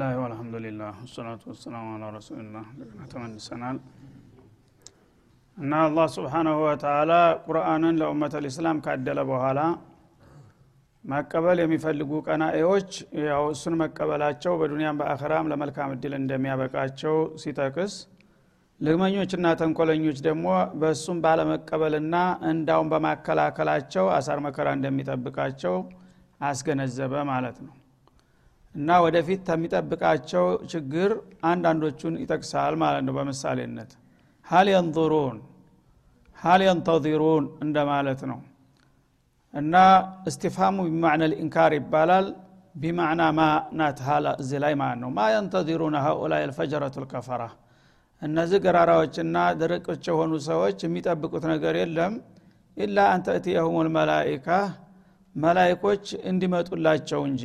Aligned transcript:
ብስሚላህ 0.00 0.20
ወልሐምዱሊላህ 0.20 0.92
ወሰላቱ 0.98 1.42
ወሰላሙ 1.50 1.86
አላ 1.94 2.04
ረሱልላህ 2.14 2.66
እንደገና 2.72 3.00
ተመልሰናል 3.10 3.78
እና 5.56 5.72
አላህ 5.86 6.06
ስብሓናሁ 6.14 6.54
ወተላ 6.62 7.12
ቁርአንን 7.46 7.98
ለኡመት 8.00 8.34
ልእስላም 8.44 8.78
ካደለ 8.86 9.20
በኋላ 9.30 9.60
መቀበል 11.04 11.60
የሚፈልጉ 11.62 12.20
ቀናኤዎች 12.26 12.90
ያው 13.26 13.44
እሱን 13.54 13.76
መቀበላቸው 13.82 14.54
በዱንያም 14.62 15.00
በአኸራም 15.00 15.50
ለመልካም 15.52 15.92
እድል 15.96 16.14
እንደሚያበቃቸው 16.20 17.18
ሲጠቅስ 17.44 17.96
ልግመኞችና 18.80 19.52
ተንኮለኞች 19.62 20.18
ደግሞ 20.28 20.46
በእሱም 20.82 21.20
ባለመቀበልና 21.26 22.14
እንዳውም 22.52 22.90
በማከላከላቸው 22.94 24.08
አሳር 24.16 24.40
መከራ 24.48 24.70
እንደሚጠብቃቸው 24.78 25.76
አስገነዘበ 26.42 27.14
ማለት 27.32 27.60
ነው 27.66 27.74
እና 28.74 28.98
ወደፊት 29.04 29.40
ከሚጠብቃቸው 29.48 30.44
ችግር 30.72 31.10
አንዳንዶቹን 31.44 32.14
ይጠቅሳል 32.22 32.74
ማለት 32.82 33.02
ነው 33.06 33.14
በምሳሌነት። 33.16 33.90
ሀል 34.46 34.68
የንظሩን 34.72 35.38
ሀል 36.38 36.60
የንተዚሩን 36.66 37.44
እንደማለት 37.64 38.20
ነው። 38.30 38.38
እና 39.54 39.74
እስትፋሙ 40.30 40.76
ቢማዕና 40.88 41.24
ልኢንካር 41.32 41.72
ይባላል። 41.78 42.26
ቢማዕና 42.74 43.22
ማ 43.32 43.42
ናት 43.78 43.98
ሀላ 44.06 44.26
እዚ 44.42 44.50
ላይ 44.64 44.74
ማለት 44.80 44.98
ነው። 45.02 45.10
ማ 45.16 45.26
የንተዚሩነ 45.32 45.96
ሀኡላ 46.04 46.34
ልፈጀረቱ 46.50 46.96
ልከፈራ 47.04 47.42
እነዚህ 48.22 48.58
ገራራዎችና 48.64 49.36
ደረቆች 49.60 50.02
የሆኑ 50.10 50.32
ሰዎች 50.48 50.78
የሚጠብቁት 50.84 51.44
ነገር 51.52 51.74
የለም። 51.80 52.14
ኢላ 52.76 52.98
አንተእትየሁም 53.14 53.76
ልመላይካ 53.86 54.48
መላይኮች 55.36 56.04
እንዲመጡላቸው 56.30 57.20
እንጂ። 57.28 57.44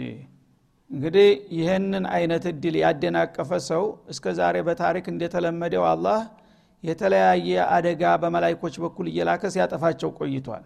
እንግዲህ 0.92 1.28
ይህንን 1.58 2.06
አይነት 2.16 2.44
እድል 2.52 2.76
ያደናቀፈ 2.82 3.52
ሰው 3.68 3.84
እስከ 4.12 4.34
ዛሬ 4.40 4.56
በታሪክ 4.68 5.06
እንደተለመደው 5.14 5.84
አላህ 5.92 6.20
የተለያየ 6.84 7.48
አደጋ 7.76 8.04
በመላይኮች 8.22 8.76
በኩል 8.84 9.06
እየላከ 9.12 9.44
ሲያጠፋቸው 9.54 10.10
ቆይቷል። 10.20 10.66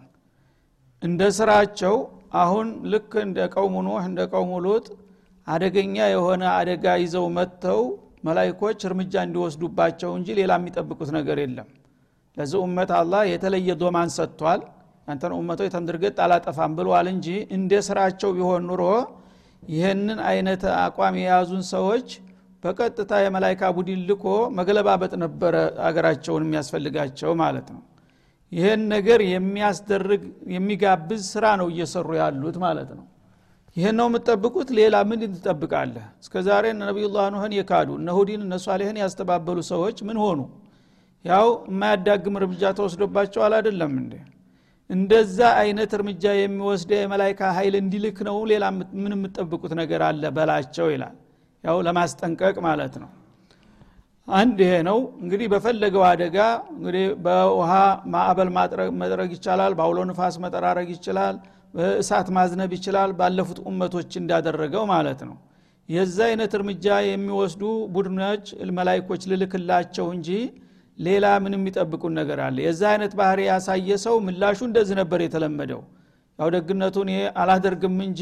እንደ 1.02 1.22
ስራቸው 1.38 1.94
አሁን 2.40 2.66
ልክ 2.92 3.12
እንደ 3.24 3.38
ቀውሙ 3.54 3.76
ኑህ 3.86 4.04
እንደ 4.10 4.20
ቀውሙ 4.32 4.52
ሉጥ 4.66 4.86
አደገኛ 5.46 5.96
የሆነ 6.12 6.42
አደጋ 6.58 6.84
ይዘው 7.02 7.26
መጥተው 7.36 7.80
መላይኮች 8.26 8.80
እርምጃ 8.88 9.14
እንዲወስዱባቸው 9.26 10.10
እንጂ 10.18 10.28
ሌላ 10.38 10.52
የሚጠብቁት 10.58 11.10
ነገር 11.16 11.38
የለም። 11.42 11.68
ለዚህ 12.36 12.58
ኡመት 12.64 12.90
አላህ 12.98 13.22
የተለየ 13.30 13.70
ዶማን 13.80 14.10
ሰጥቷል። 14.16 14.60
ያንተን 15.08 15.32
ኡመቶች 15.38 15.70
ተምድርገጥ 15.74 16.16
አላጠፋም 16.24 16.74
ብለዋል 16.78 17.06
እንጂ 17.14 17.26
እንደ 17.56 17.72
ስራቸው 17.86 18.30
ቢሆን 18.36 18.62
ኑሮ 18.70 18.82
ይህንን 19.62 20.18
አይነት 20.30 20.62
አቋም 20.78 21.14
የያዙን 21.20 21.64
ሰዎች 21.72 22.08
በቀጥታ 22.62 23.12
የመላይካ 23.24 23.62
ቡድን 23.76 24.00
ልኮ 24.08 24.24
መገለባበጥ 24.58 25.12
ነበረ 25.22 25.54
አገራቸውን 25.86 26.44
የሚያስፈልጋቸው 26.46 27.30
ማለት 27.42 27.68
ነው። 27.74 27.82
ይህን 28.52 28.82
ነገር 28.92 29.20
የሚያስደርግ 29.30 30.22
የሚጋብዝ 30.54 31.22
ስራ 31.34 31.46
ነው 31.60 31.68
እየሰሩ 31.72 32.08
ያሉት 32.20 32.56
ማለት 32.64 32.90
ነው። 32.98 33.04
ይህን 33.76 33.96
ነው 33.98 34.06
የምትጠብቁት? 34.08 34.68
ሌላ 34.78 34.96
ምን 35.08 35.20
ትጠብቃለህ? 35.34 36.06
እስከ 36.22 36.34
ዛሬ 36.46 36.64
ነቢዩላህ 36.80 37.26
ኑህን 37.34 37.52
የካዱ 37.58 37.88
እነ 38.00 38.08
ሁዲን 38.18 38.40
እነ 38.46 38.54
ሷሊህን 38.64 38.98
ያስተባበሉ 39.02 39.58
ሰዎች 39.70 39.98
ምን 40.08 40.18
ሆኑ? 40.24 40.40
ያው 41.24 41.46
የማያዳግም 41.70 42.36
እርምጃ 42.40 42.62
ተወስዶባቸዋል 42.78 43.54
አይደለም 43.58 43.92
እንዴ 44.02 44.12
እንደዛ 44.90 45.38
አይነት 45.60 45.90
እርምጃ 45.96 46.24
የሚወስደ 46.38 46.92
የመላይካ 47.00 47.50
ኃይል 47.56 47.74
እንዲልክ 47.80 48.18
ነው 48.28 48.36
ሌላ 48.50 48.64
ምን 48.98 49.12
የምጠብቁት 49.16 49.72
ነገር 49.80 50.02
አለ 50.06 50.22
በላቸው 50.36 50.86
ይላል። 50.94 51.16
ያው 51.64 51.76
ለማስጠንቀቅ 51.86 52.56
ማለት 52.66 52.94
ነው። 53.02 53.10
አንድ 54.28 54.58
ይሄ 54.64 54.74
ነው። 54.88 54.98
እንግዲህ 55.22 55.46
በፈለገው 55.52 56.02
አደጋ 56.08 56.36
እንግዲህ 56.74 57.04
በውሃ 57.24 57.70
ማዕበል 58.12 58.50
መጥረግ 59.00 59.30
ይቻላል 59.36 59.72
በአውሎ 59.78 60.00
ንፋስ 60.10 60.36
መጠራረግ 60.44 60.88
ይችላል 60.96 61.36
እሳት 61.98 62.28
ማዝነብ 62.36 62.70
ይችላል 62.76 63.10
ባለፉት 63.18 63.58
ኡመቶች 63.68 64.12
እንዳደረገው 64.20 64.84
ማለት 64.92 65.20
ነው። 65.28 65.36
የዛ 65.88 66.18
አይነት 66.28 66.52
እርምጃ 66.58 66.86
የሚወስዱ 67.06 67.62
ቡድኖች 67.94 68.44
መላይኮች 68.78 69.22
ልልክላቸው 69.30 70.06
እንጂ 70.16 70.28
ሌላ 71.00 71.26
ምን 71.42 71.54
የሚጠብቁን 71.56 72.14
ነገር 72.18 72.38
አለ። 72.46 72.56
የዛ 72.66 72.82
አይነት 72.92 73.12
ባህሪ 73.20 73.40
ያሳየ 73.48 73.96
ሰው 74.04 74.16
ምላሹ 74.26 74.58
እንደዚህ 74.68 74.96
ነበር 75.00 75.20
የተለመደው። 75.24 75.82
ያው 76.38 76.48
ደግነቱን 76.54 77.08
ይሄ 77.12 77.20
አላደርግም 77.40 77.98
እንጂ 78.06 78.20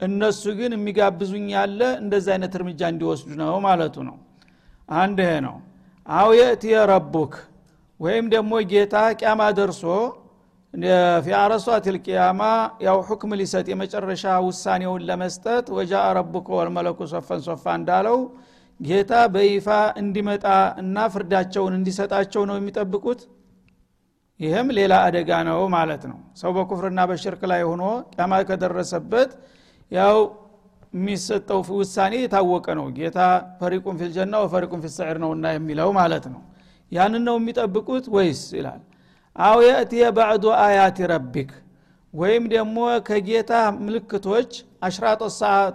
እነሱ 0.00 0.42
ግን 0.58 0.72
የሚጋብዙኝ 0.76 1.46
ያለ 1.56 1.80
እንደዚ 2.02 2.26
አይነት 2.34 2.52
እርምጃ 2.58 2.80
እንዲወስዱ 2.92 3.30
ነው 3.42 3.58
ማለቱ 3.66 3.96
ነው። 4.08 4.16
አንድ 4.98 5.18
ይሄ 5.24 5.32
ነው። 5.46 5.56
አው 6.06 6.30
የእትየ 6.38 6.76
ረቡክ 6.92 7.32
ወይም 8.00 8.26
ደግሞ 8.34 8.52
ጌታ 8.70 8.96
ቅያማ 9.18 9.42
ደርሶ 9.58 9.82
ፊ 11.24 11.32
አረሷት 11.38 11.86
ልቅያማ 11.94 12.42
ያው 12.84 12.98
ሁክም 13.08 13.30
ሊሰጥ 13.40 13.66
የመጨረሻ 13.70 14.24
ውሳኔውን 14.46 15.02
ለመስጠት 15.08 15.66
ወጃ 15.76 16.02
ረቡከ 16.18 16.48
ወልመለኩ 16.58 16.98
ሶፈን 17.12 17.40
ሶፋ 17.46 17.64
እንዳለው 17.78 18.18
ጌታ 18.80 19.12
በይፋ 19.32 19.66
እንዲመጣ 20.00 20.44
እና 20.82 20.96
ፍርዳቸውን 21.14 21.74
እንዲሰጣቸው 21.78 22.42
ነው 22.50 22.56
የሚጠብቁት? 22.58 23.20
ይህም 24.40 24.68
ሌላ 24.76 24.92
አደጋ 25.06 25.30
ነው 25.48 25.60
ማለት 25.74 26.02
ነው። 26.10 26.18
ሰው 26.40 26.50
በኩፍርና 26.56 27.00
በሽርክ 27.10 27.42
ላይ 27.50 27.62
ሆኖ 27.68 27.82
ቅያማ 28.12 28.32
ከደረሰበት 28.48 29.30
ያው 29.92 30.16
የሚሰጠው 30.94 31.60
ውሳኔ 31.72 32.14
የታወቀ 32.22 32.66
ነው። 32.78 32.86
ጌታ 32.96 33.18
ፈሪቁን 33.60 33.98
ፊልጀና 34.00 34.34
ወፈሪቁን 34.44 34.80
ፊልሰዕር 34.84 35.18
ነውና 35.24 35.46
የሚለው 35.56 35.90
ማለት 36.00 36.24
ነው። 36.32 36.40
ያንን 36.92 37.22
ነው 37.28 37.36
የሚጠብቁት 37.40 38.06
ወይስ 38.14 38.42
ይላል። 38.58 38.80
አው 39.36 39.58
የእትየ 39.66 40.04
ባዕዱ 40.16 40.44
አያት 40.62 40.98
ረቢክ 41.12 41.50
ወይም 42.14 42.44
ደግሞ 42.54 42.76
ከጌታ 43.08 43.52
ምልክቶች 43.84 44.50
አሽራጦ 44.82 45.22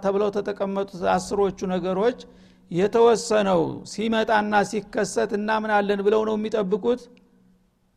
ተብለው 0.04 0.30
ተተቀመጡት 0.36 1.02
አስሮቹ 1.14 1.58
ነገሮች 1.72 2.18
የተወሰነው 2.70 3.60
ሲመጣና 3.90 4.54
ሲከሰት 4.70 5.30
እናምናለን 5.38 6.00
ብለው 6.06 6.22
ነው 6.28 6.34
የሚጠብቁት? 6.38 7.00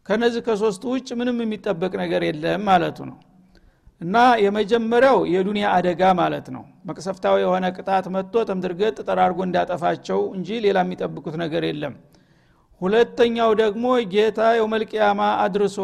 ከነዚህ 0.05 0.41
ከሶስቱ 0.45 0.83
ውጭ 0.93 1.09
ምንም 1.19 1.39
የሚጠበቅ 1.43 1.93
ነገር 2.01 2.21
የለም 2.27 2.61
ማለቱ 2.69 2.97
ነው። 3.09 3.17
እና 4.01 4.15
የመጀመሪያው 4.43 5.17
የዱንያ 5.33 5.65
አደጋ 5.77 6.01
ማለት 6.19 6.47
ነው። 6.55 6.63
መቅሰፍታዊ 6.89 7.35
የሆነ 7.43 7.65
ቅጣት 7.77 8.05
መጥቶ 8.15 8.43
ተምድርገጥ 8.49 8.97
ጠራርጎ 9.07 9.39
እንዳጠፋቸው 9.47 10.21
እንጂ 10.37 10.59
ሌላ 10.65 10.77
የሚጠብቁት 10.85 11.35
ነገር 11.43 11.63
የለም። 11.69 11.95
ሁለተኛው 12.81 13.51
ደግሞ 13.61 13.85
ጌታ 14.13 14.41
የውመልቅያማ 14.57 15.21
አድርሶ 15.43 15.77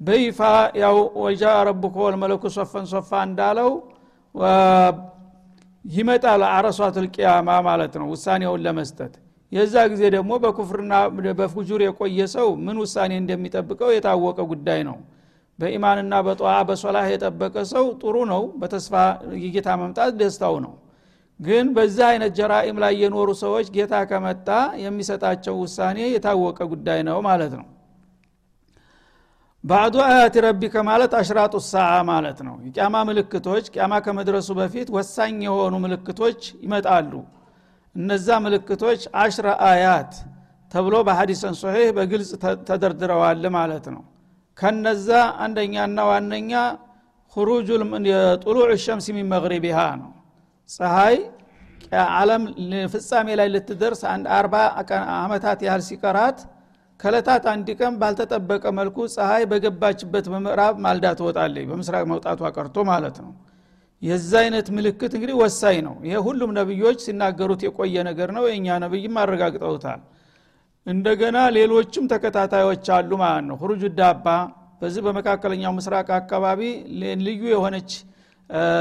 በይፋ 0.00 0.40
ያው 0.82 0.96
ወልጃ 1.22 1.44
ረቡከ 1.68 1.96
ወልመለኩ 2.06 2.44
ሶፈን 2.56 2.86
ሶፋ 2.92 3.10
እንዳለው 3.28 3.70
ይመጣል 5.88 6.42
አረሷት 6.50 6.96
ልቅያማ 7.04 7.50
ማለት 7.68 7.92
ነው 8.00 8.06
ውሳኔውን 8.12 8.62
ለመስጠት። 8.66 9.12
የዛ 9.52 9.74
ጊዜ 9.92 10.02
ደግሞ 10.14 10.32
በኩፍርና 10.42 10.94
በፉጁር 11.38 11.80
የቆየ 11.84 12.20
ሰው 12.34 12.48
ምን 12.64 12.76
ውሳኔ 12.82 13.12
እንደሚጠብቀው 13.20 13.90
የታወቀ 13.94 14.38
ጉዳይ 14.50 14.80
ነው። 14.88 14.96
በኢማንና 15.58 16.14
በጠዋ 16.26 16.50
በሶላህ 16.68 17.06
የጠበቀ 17.12 17.56
ሰው 17.72 17.86
ጥሩ 18.02 18.16
ነው 18.32 18.42
በተስፋ 18.60 18.94
የጌታ 19.44 19.68
መምጣት 19.80 20.12
ደስታው 20.20 20.56
ነው። 20.66 20.74
ግን 21.40 21.66
በዛ 21.74 21.98
አይነት 22.12 22.32
ጀራኢም 22.38 22.78
ላይ 22.84 22.94
የኖሩ 23.02 23.28
ሰዎች 23.42 23.66
ጌታ 23.74 23.94
ከመጣ 24.10 24.48
የሚሰጣቸው 24.84 25.56
ውሳኔ 25.62 25.98
የታወቀ 26.14 26.58
ጉዳይ 26.72 27.00
ነው 27.08 27.18
ማለት 27.28 27.52
ነው 27.60 27.66
ባዕዱ 29.68 29.96
አያት 30.04 30.34
ረቢከ 30.44 30.74
ማለት 30.88 31.12
አሽራጡ 31.18 31.54
ሰዓ 31.66 31.88
ማለት 32.10 32.38
ነው። 32.46 32.54
የቅያማ 32.66 32.96
ምልክቶች 33.08 33.64
ቅያማ 33.72 33.94
ከመድረሱ 34.04 34.48
በፊት 34.58 34.88
ወሳኝ 34.96 35.36
የሆኑ 35.46 35.74
ምልክቶች 35.84 36.40
ይመጣሉ። 36.64 37.12
እነዛ 37.96 38.28
ምልክቶች 38.44 39.00
አሽረ 39.22 39.46
አያት 39.68 40.12
ተብሎ 40.72 40.94
በሐዲሰን 41.06 41.54
ሶሒህ 41.60 41.88
በግልጽ 41.96 42.30
ተደርድረዋል 42.68 43.44
ማለት 43.58 43.86
ነው። 43.94 44.02
ከነዛ 44.58 45.08
አንደኛና 45.44 45.98
ዋነኛ 46.10 46.52
ሁሩጁ 47.36 47.68
ጡሉዕ 48.44 48.70
ሸምስ 48.84 49.06
ሚን 49.16 49.26
መግሪቢሃ 49.34 49.78
ነው። 50.02 50.10
ፀሐይ 50.68 51.16
ዓለም 52.14 52.42
ፍጻሜ 52.92 53.28
ላይ 53.40 53.48
ልትደርስ 53.54 54.00
አንድ 54.12 54.24
አርባ 54.38 54.54
አመታት 55.18 55.60
ያህል 55.66 55.82
ሲቀራት 55.88 56.38
ከለታት 57.00 57.44
አንድ 57.52 57.68
ቀን 57.80 57.92
ባልተጠበቀ 58.00 58.64
መልኩ 58.78 58.96
ፀሐይ 59.14 59.44
በገባችበት 59.50 60.26
በምዕራብ 60.32 60.76
ማልዳ 60.84 61.06
ትወጣለች 61.18 61.66
በምስራቅ 61.70 62.04
መውጣቷ 62.12 62.50
ቀርቶ 62.56 62.84
ማለት 62.90 63.18
ነው። 63.24 63.32
የዛ 64.02 64.30
አይነት 64.42 64.66
ምልክት 64.76 65.12
እንግዲህ 65.16 65.36
ወሳኝ 65.42 65.78
ነው። 65.86 65.94
ይሄ 66.06 66.16
ሁሉም 66.26 66.50
ነብዮች 66.58 66.98
ሲናገሩት 67.06 67.62
የቆየ 67.66 67.96
ነገር 68.08 68.28
ነው 68.36 68.44
የእኛ 68.48 68.76
ነብይም 68.84 69.16
አረጋግጠውታል። 69.22 70.00
እንደገና 70.86 71.38
ሌሎችም 71.56 72.04
ተከታታዮች 72.12 72.86
አሉ 72.96 73.10
ማለት 73.22 73.46
ነው። 73.48 73.56
ሁሩጁ 73.62 73.82
ዳባ 73.98 74.26
በዚህ 74.82 75.02
በመካከለኛው 75.06 75.72
ምስራቅ 75.78 76.08
አካባቢ 76.18 76.60
ልዩ 77.24 77.42
የሆነች 77.54 77.90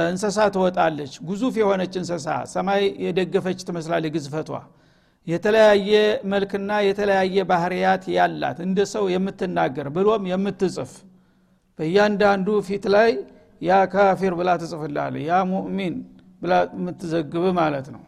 እንሰሳ 0.09 0.39
ትወጣለች። 0.55 1.13
ጉዙፍ 1.29 1.55
የሆነች 1.61 1.93
እንሰሳ 2.01 2.27
ሰማይ 2.53 2.83
የደገፈች 3.05 3.59
ትመስላለች 3.67 4.13
ግዝፈቷ 4.15 4.51
የተለያየ 5.27 5.91
መልክና 6.31 6.71
የተለያየ 6.87 7.37
ባህርያት 7.49 8.03
ያላት 8.15 8.57
እንደ 8.65 8.79
ሰው 8.93 9.05
የምትናገር 9.13 9.87
ብሎም 9.95 10.23
የምትጽፍ 10.31 10.91
በእያንዳንዱ 11.79 12.47
ፊት 12.67 12.85
ላይ 12.95 13.09
ያ 13.61 13.79
ካፊር 13.93 14.33
ብላ 14.39 14.49
ትጽፍላለ 14.61 15.15
ያ 15.25 15.39
ሙእሚን 15.51 15.95
ብላ 16.41 16.53
የምትዘግብ 16.77 17.45
ማለት 17.59 17.87
ነው። 17.95 18.01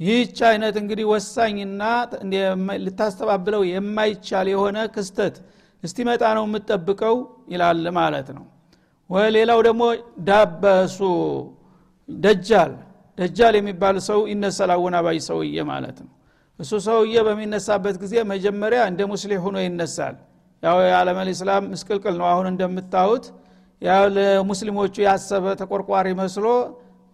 ይህች 0.00 0.38
አይነት 0.50 0.74
እንግዲህ 0.80 1.06
ወሳኝና 1.12 1.82
ልታስተባብለው 2.84 3.62
የማይቻል 3.70 4.48
የሆነ 4.52 4.78
ክስተት 4.94 5.36
እስቲመጣ 5.82 6.22
ነው 6.38 6.44
የምጠብቀው 6.48 7.16
ይላል 7.52 7.86
ማለት 7.98 8.28
ነው። 8.36 8.44
ሌላው 9.36 9.60
ደግሞ 9.68 9.82
ዳበሱ 10.28 10.98
ደጃል። 12.08 12.72
ደጃል 13.18 13.54
የሚባል 13.58 13.96
ሰው 14.08 14.20
ይነሳል 14.32 14.70
አወናባይ 14.74 15.18
ሰውዬ 15.28 15.62
ማለት 15.70 15.98
ነው 16.04 16.10
እሱ 16.60 16.72
ሰውዬ 16.86 17.16
በሚነሳበት 17.26 17.96
ጊዜ 18.02 18.14
መጀመሪያ 18.30 18.80
እንደ 18.90 19.00
ሙስሊም 19.10 19.40
ሆኖ 19.44 19.56
ይነሳል። 19.64 20.16
ያው 20.62 20.76
የዓለም 20.84 21.18
ልእስላም 21.28 21.64
ምስቅልቅል 21.72 22.14
ነው። 22.20 22.26
አሁን 22.30 22.46
እንደምታዩት 22.52 23.26
ያው 23.82 24.04
ለሙስሊሞቹ 24.16 24.94
ያሰበ 25.06 25.44
ተቆርቋሪ 25.60 26.06
መስሎ 26.20 26.46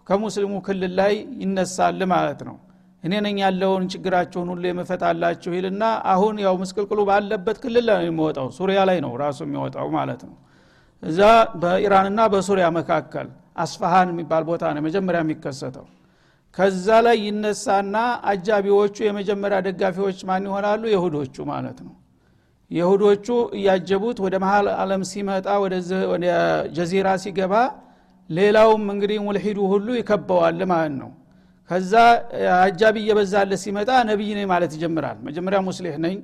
ከሙስሊሙ 0.07 0.55
ክልል 0.67 0.93
ላይ 1.01 1.13
ይነሳል 1.43 2.01
ማለት 2.13 2.41
ነው። 2.49 2.57
እኔ 3.03 3.13
ነኝ 3.25 3.37
ያለውን 3.45 3.85
ችግራችሁን 3.93 4.49
ሁሉ 4.53 4.63
የመፈታላችሁ 4.69 5.51
ይልና 5.57 5.83
አሁን 6.13 6.35
ያው 6.45 6.55
ምስቅልቅሉ 6.63 7.01
ባለበት 7.09 7.57
ክልል 7.65 7.85
ላይ 7.89 7.97
ነው 7.99 8.07
የሚወጣው። 8.09 8.47
ሱሪያ 8.59 8.81
ላይ 8.91 8.99
ነው 9.05 9.13
ራሱ 9.23 9.39
የሚወጣው 9.47 9.89
ማለት 9.97 10.23
ነው። 10.29 10.35
እዛ 11.03 11.21
በኢራንና 11.63 12.21
በሱሪያ 12.33 12.67
መካከል 12.79 13.27
አስፋሃን 13.57 14.09
የሚባል 14.13 14.45
ቦታ 14.51 14.73
ነው 14.77 14.83
መጀመሪያ 14.87 15.21
የሚከሰተው 15.25 15.87
ከዛ 16.57 16.87
ላይ 17.05 17.17
ይነሳና 17.25 17.97
አጃቢዎቹ 18.31 18.97
የመጀመሪያ 19.07 19.59
ደጋፊዎች 19.67 20.19
ማን 20.29 20.45
ይሆናሉ? 20.49 20.83
የሁዶቹ 20.93 21.37
ማለት 21.51 21.79
ነው። 21.87 21.95
የሁዶቹ 22.71 23.27
እያጀቡት 23.59 24.19
ወደ 24.25 24.35
መሀል 24.45 24.67
አለም 24.83 25.03
ሲመጣ 25.11 25.47
ወደ 25.63 25.75
ጀዚራ 26.77 27.09
ሲገባ 27.25 27.55
ሌላውም 28.31 28.85
እንግዲህ 28.95 29.19
ሙልሂዱ 29.27 29.59
ሁሉ 29.73 29.89
ይከበዋል 29.99 30.61
ማለት 30.73 30.95
ነው። 31.03 31.11
ከዛ 31.71 31.93
አጃቢ 32.61 32.97
እየበዛለ 33.03 33.53
ሲመጣ 33.63 33.91
ነቢይ 34.11 34.31
ነኝ 34.39 34.47
ማለት 34.53 34.73
ይጀምራል። 34.77 35.19
መጀመሪያ 35.29 35.59
ሙስሊህ 35.69 35.95
ነኝ 36.05 36.17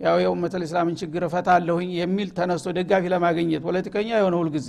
ያው 0.00 0.16
የኡመት 0.22 0.54
ልእስላምን 0.60 0.94
ችግር 1.00 1.22
እፈታለሁኝ 1.26 1.90
የሚል 2.00 2.28
ተነስቶ 2.38 2.68
ደጋፊ 2.78 3.04
ለማግኘት 3.12 3.62
ፖለቲከኛ 3.66 4.08
የሆነ 4.14 4.34
ሁልጊዜ። 4.42 4.68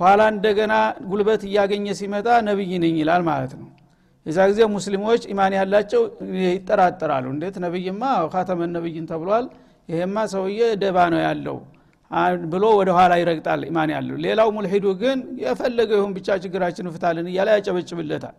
ኋላ 0.00 0.20
እንደገና 0.34 0.74
ጉልበት 1.10 1.42
እያገኘ 1.48 1.86
ሲመጣ 2.00 2.28
ነቢይ 2.48 2.72
ነኝ 2.84 2.94
ይላል 3.02 3.22
ማለት 3.30 3.52
ነው 3.60 3.68
የዛ 4.26 4.38
ጊዜ 4.50 4.60
ሙስሊሞች 4.74 5.22
ኢማን 5.32 5.52
ያላቸው 5.58 6.02
ይጠራጠራሉ። 6.46 7.26
እንዴት? 7.34 7.54
ነቢይማ 7.64 8.02
ካተመን 8.32 8.70
ነቢይን 8.76 9.06
ተብሏል። 9.10 9.46
ይሄማ 9.88 10.16
ሰውዬ 10.32 10.60
ደባ 10.82 10.96
ነው 11.12 11.20
ያለው 11.26 11.56
ብሎ 12.52 12.64
ወደ 12.78 12.90
ኋላ 12.96 13.12
ይረግጣል 13.20 13.60
ኢማን 13.68 13.90
ያለው። 13.94 14.16
ሌላው 14.24 14.48
ሙልሂዱ 14.56 14.86
ግን 15.02 15.18
የፈለገው 15.42 15.96
ይሁን 16.00 16.12
ብቻ 16.16 16.28
ችግራችን 16.44 16.86
ፍታልን 16.94 17.26
እያለ 17.32 17.48
ያጨበጭብለታል። 17.56 18.36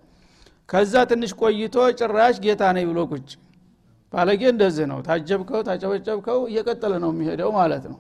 ከዛ 0.69 0.93
ትንሽ 1.09 1.31
ቆይቶ 1.41 1.77
ጭራሽ 1.99 2.35
ጌታ 2.45 2.63
ነኝ 2.75 2.85
ብሎ 2.91 2.99
ቁጭ። 3.11 3.29
ባለጌ 4.13 4.41
እንደዚህ 4.53 4.85
ነው። 4.91 4.99
ታጀብከው 5.07 5.61
ታጨበጨብከው 5.67 6.39
እየቀጠለ 6.49 6.93
ነው 7.03 7.11
የሚሄደው 7.13 7.49
ማለት 7.59 7.83
ነው። 7.91 7.97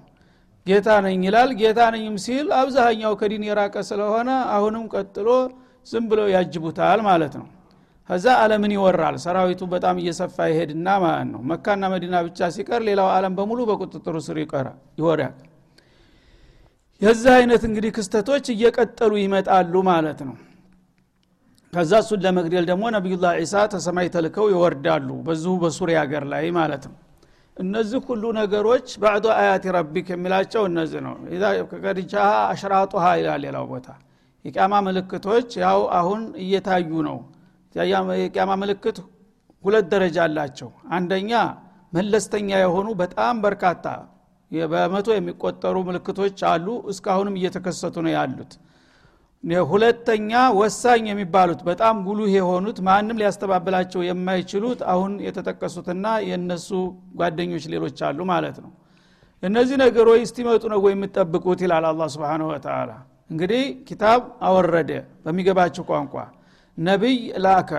ጌታ 0.65 0.87
ነኝ 1.05 1.21
ይላል። 1.27 1.51
ጌታ 1.61 1.79
ነኝም 1.93 2.17
ሲል 2.25 2.47
አብዛኛው 2.59 3.13
ከዲን 3.21 3.43
የራቀ 3.49 3.75
ስለሆነ 3.89 4.29
አሁንም 4.55 4.83
ቀጥሎ 4.93 5.27
ዝም 5.87 6.05
ብለው 6.11 6.27
ያጅቡታል 6.35 6.99
ማለት 7.07 7.33
ነው 7.39 7.47
ከዛ 8.09 8.25
አለምን 8.41 8.71
ይወራል። 8.75 9.15
ሰራዊቱ 9.23 9.61
በጣም 9.73 9.95
እየሰፋ 10.01 10.37
ይሄድና 10.51 10.87
ማለት 11.03 11.27
ነው። 11.33 11.41
መካና 11.51 11.83
መዲና 11.93 12.15
ብቻ 12.27 12.49
ሲቀር 12.55 12.81
ሌላው 12.87 13.09
አለም 13.15 13.33
በሙሉ 13.37 13.59
በቁጥጥሩ 13.69 14.15
ስር 14.25 14.37
ይወራል 14.97 15.35
የዚህ 17.01 17.31
አይነት 17.35 17.61
እንግዲህ 17.67 17.91
ክስተቶች 17.95 18.45
እየቀጠሉ 18.53 19.11
ይመጣሉ 19.21 19.73
ማለት 19.87 20.19
ነው። 20.27 20.35
ከዛ 21.73 21.91
እሱን 22.03 22.19
ለመግደል 22.25 22.65
ደግሞ 22.69 22.83
ነቢዩላህ 22.95 23.31
ዒሳ 23.41 23.55
ተሰማይ 23.73 24.07
ተልከው 24.15 24.47
ይወርዳሉ 24.53 25.09
በዚሁ 25.27 25.53
በሱሪያ 25.61 25.97
ሀገር 26.03 26.23
ላይ 26.33 26.45
ማለት 26.57 26.83
ነው። 26.89 26.97
እነዚህ 27.57 27.99
ሁሉ 28.07 28.23
ነገሮች 28.37 28.87
ባዕዱ 29.01 29.25
አያት 29.35 29.65
ረቢክ 29.75 30.07
የሚላቸው 30.13 30.63
እነዚህ 30.69 31.01
ነው። 31.07 31.15
ከቀድቻ 31.71 32.13
አሽራጡሃ 32.51 33.05
ይላል 33.19 33.41
ሌላው 33.45 33.65
ቦታ። 33.71 33.87
የቅያማ 34.45 34.75
ምልክቶች 34.85 35.49
ያው 35.63 35.79
አሁን 35.97 36.21
እየታዩ 36.43 36.91
ነው 37.09 37.17
የቅያማ 37.75 38.51
ምልክት 38.61 38.97
ሁለት 39.63 39.85
ደረጃ 39.93 40.17
አላቸው። 40.25 40.69
አንደኛ 40.91 41.31
መለስተኛ 41.93 42.49
የሆኑ 42.61 42.87
በጣም 43.01 43.35
በርካታ 43.45 43.85
በመቶ 44.51 45.07
የሚቆጠሩ 45.15 45.75
ምልክቶች 45.87 46.39
አሉ። 46.49 46.67
እስካሁንም 46.91 47.35
እየተከሰቱ 47.39 47.95
ነው 48.05 48.11
ያሉት። 48.15 48.53
ሁለተኛ 49.67 50.31
ወሳኝ 50.57 51.03
የሚባሉት 51.09 51.61
በጣም 51.69 51.95
ጉሉህ 52.07 52.29
የሆኑት 52.35 52.79
ማንም 52.87 53.19
ሊያስተባብላቸው 53.21 54.01
የማይችሉት 54.07 54.81
አሁን 54.91 55.13
የተጠቀሱትና 55.25 56.05
የእነሱ 56.27 56.69
ጓደኞች 57.19 57.63
ሌሎች 57.73 57.99
አሉ 58.07 58.19
ማለት 58.31 58.57
ነው። 58.65 58.71
እነዚህ 59.43 59.77
ነገሮች 59.83 60.21
እስቲመጡ 60.25 60.63
ነው 60.73 60.79
የምጠብቁት 60.87 61.61
ይላል 61.65 61.85
አላ 61.89 62.07
ስብን 62.15 62.43
ወተላ 62.49 62.91
እንግዲህ 63.29 63.63
ኪታብ 63.87 64.21
አወረደ 64.47 64.91
በሚገባችሁ 65.25 65.83
ቋንቋ 65.89 66.13
ነቢይ 66.77 67.17
ላከ። 67.45 67.71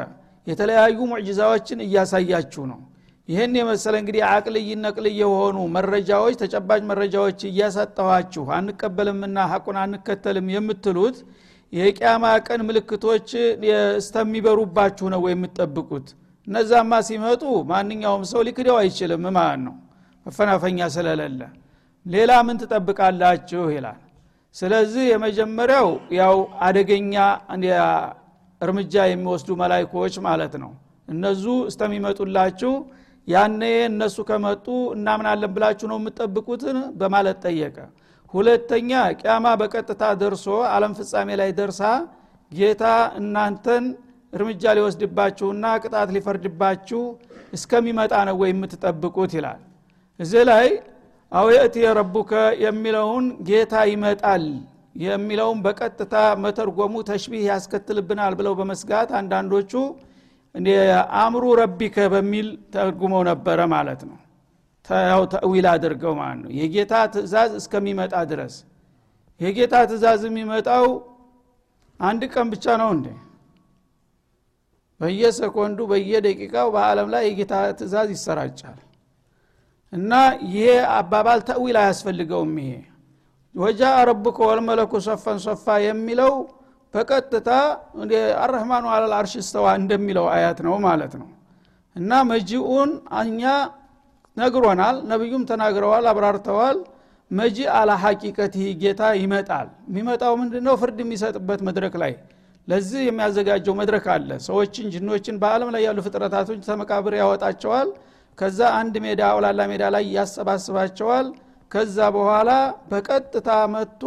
የተለያዩ 0.47 0.99
ሙዕጅዛዎችን 1.11 1.79
እያሳያችሁ 1.87 2.63
ነው። 2.71 2.81
ይህን 3.29 3.53
የመሰለ 3.59 3.95
እንግዲህ 4.01 4.23
አቅልይ 4.31 4.69
ነቅልይ 4.85 5.15
የሆኑ 5.21 5.59
መረጃዎች 5.77 6.35
ተጨባጭ 6.41 6.81
መረጃዎች 6.91 7.41
እያሳጠኋችሁ 7.51 8.45
አንቀበልምና 8.57 9.45
ሐቁን 9.53 9.77
አንከተልም 9.83 10.49
የምትሉት 10.55 11.19
የቅያማ 11.73 12.25
ቀን 12.47 12.61
ምልክቶች 12.69 13.29
እስተሚበሩባችሁ 13.99 15.07
ነው 15.15 15.23
የምትጠብቁት። 15.31 16.09
እነዛማ 16.47 16.93
ሲመጡ 17.09 17.43
ማንኛውም 17.71 18.25
ሰው 18.31 18.41
ሊክደው 18.47 18.77
አይችልም 18.81 19.25
ማለት 19.37 19.61
ነው። 19.67 19.75
መፈናፈኛ 20.27 20.89
ስለሌለ። 20.95 21.41
ሌላ 22.07 22.33
ምን 22.47 22.59
ትጠብቃላችሁ 22.63 23.65
ይላል። 23.75 24.01
ስለዚህ 24.57 25.05
የመጀመሪያው 25.13 25.89
ያው 26.19 26.37
አደገኛ 26.61 27.15
እርምጃ 28.63 28.95
የሚወስዱ 29.11 29.49
መላይኮች 29.63 30.15
ማለት 30.27 30.55
ነው። 30.63 30.71
እነዙ 31.09 31.45
እስተሚመጡላችሁ 31.71 32.73
ያነ 33.29 33.61
እነሱ 33.89 34.17
ከመጡ 34.29 34.67
እናምናለን 34.95 35.51
ብላችሁ 35.55 35.87
ነው 35.93 35.99
የምትጠብቁትን? 36.01 36.79
በማለት 37.01 37.39
ጠየቀ። 37.45 37.77
ሁለተኛ 38.35 38.91
ቅያማ 39.21 39.47
በቀጥታ 39.61 40.03
ደርሶ 40.21 40.47
አለም 40.75 40.93
ፍጻሜ 40.99 41.29
ላይ 41.41 41.51
ደርሳ 41.59 41.81
ጌታ 42.53 42.85
እናንተን 43.21 43.85
እርምጃ 44.33 44.63
ሊወስድባችሁና 44.77 45.65
ቅጣት 45.83 46.09
ሊፈርድባችሁ 46.17 47.01
እስከሚመጣ 47.57 48.13
ነው 48.29 48.37
ወይ 48.43 48.51
የምትጠብቁት? 48.55 49.31
ይላል። 49.39 49.61
እዚህ 50.21 50.43
ላይ 50.51 50.67
አውየእቲ 51.33 51.77
ረቡከ 51.99 52.33
የሚለውን 52.65 53.27
ጌታ 53.49 53.75
ይመጣል 53.93 54.45
የሚለውን 54.95 55.59
በቀጥታ 55.65 56.15
መተርጎሙ 56.43 56.95
ተሽቢህ 57.09 57.45
ያስከትልብናል 57.49 58.35
ብለው 58.39 58.55
በመስጋት 58.59 59.11
አንዳንዶቹ 59.21 59.73
አእምሩ 61.17 61.45
ረቢከ 61.61 61.97
በሚል 62.15 62.49
ተርጉመው 62.75 63.23
ነበረ 63.31 63.61
ማለት 63.75 64.03
ነው። 64.09 64.19
ያው 65.07 65.23
ተዊል 65.33 65.67
አድርገው 65.73 66.15
ማለት 66.19 66.39
ነው። 66.45 66.51
የጌታ 66.59 66.95
ትእዛዝ 67.15 67.51
እስከሚመጣ 67.61 68.15
ድረስ 68.31 68.55
የጌታ 69.41 69.75
ትእዛዝ 69.91 70.23
የሚመጣው 70.29 70.87
አንድ 72.01 72.23
ቀን 72.33 72.47
ብቻ 72.53 72.67
ነው 72.81 72.91
እንዴ? 72.97 73.07
በየሰኮንዱ 75.01 75.79
በየደቂቃው 75.91 76.69
በአለም 76.75 77.09
ላይ 77.15 77.23
የጌታ 77.29 77.55
ትእዛዝ 77.79 78.09
ይሰራጫል። 78.15 78.81
እና 79.93 80.13
ይሄ 80.49 80.67
አባባል 80.97 81.41
ተዊል 81.49 81.77
አያስፈልገውም 81.81 82.55
ይሄ 82.63 82.73
ወጃ 83.55 83.81
ረቡከ 84.09 84.39
ወልመለኩ 84.49 84.93
ሶፈን 85.07 85.39
ሶፋ 85.45 85.65
የሚለው 85.85 86.33
በቀጥታ 86.95 87.49
አረህማኑ 88.43 88.85
አለል 88.95 89.13
አርሽ 89.19 89.35
እስተዋ 89.43 89.67
እንደሚለው 89.81 90.27
አያት 90.35 90.59
ነው 90.67 90.75
ማለት 90.87 91.13
ነው። 91.21 91.29
እና 91.97 92.11
መጂኡን 92.31 92.91
እኛ 93.23 93.43
ነግሮናል 94.37 94.97
ነቢዩም 95.11 95.43
ተናግረዋል 95.51 96.05
አብራርተዋል። 96.13 96.79
መጂ 97.31 97.59
አላ 97.77 97.91
ሐቂቀት 98.03 98.55
ጌታ 98.83 99.03
ይመጣል። 99.21 99.69
የሚመጣው 99.89 100.33
ምንድነው? 100.41 100.75
ፍርድ 100.81 100.99
የሚሰጥበት 101.03 101.61
መድረክ 101.69 101.95
ላይ። 102.03 102.13
ለዚህ 102.69 103.01
የሚያዘጋጀው 103.07 103.75
መድረክ 103.81 104.05
አለ። 104.15 104.31
ሰዎችን 104.47 104.87
ጅኖችን 104.95 105.37
በአለም 105.43 105.71
ላይ 105.75 105.83
ያሉ 105.87 105.99
ፍጥረታቶች 106.07 106.61
ተመቃብር 106.69 107.15
ያወጣቸዋል። 107.21 107.89
ከዛ 108.39 108.61
አንድ 108.81 108.95
ሜዳ 109.05 109.21
አውላላ 109.31 109.61
ሜዳ 109.73 109.85
ላይ 109.95 110.05
ያሰባስባቸዋል 110.17 111.27
ከዛ 111.73 111.99
በኋላ 112.17 112.51
በቀጥታ 112.91 113.51
መጥቶ 113.75 114.03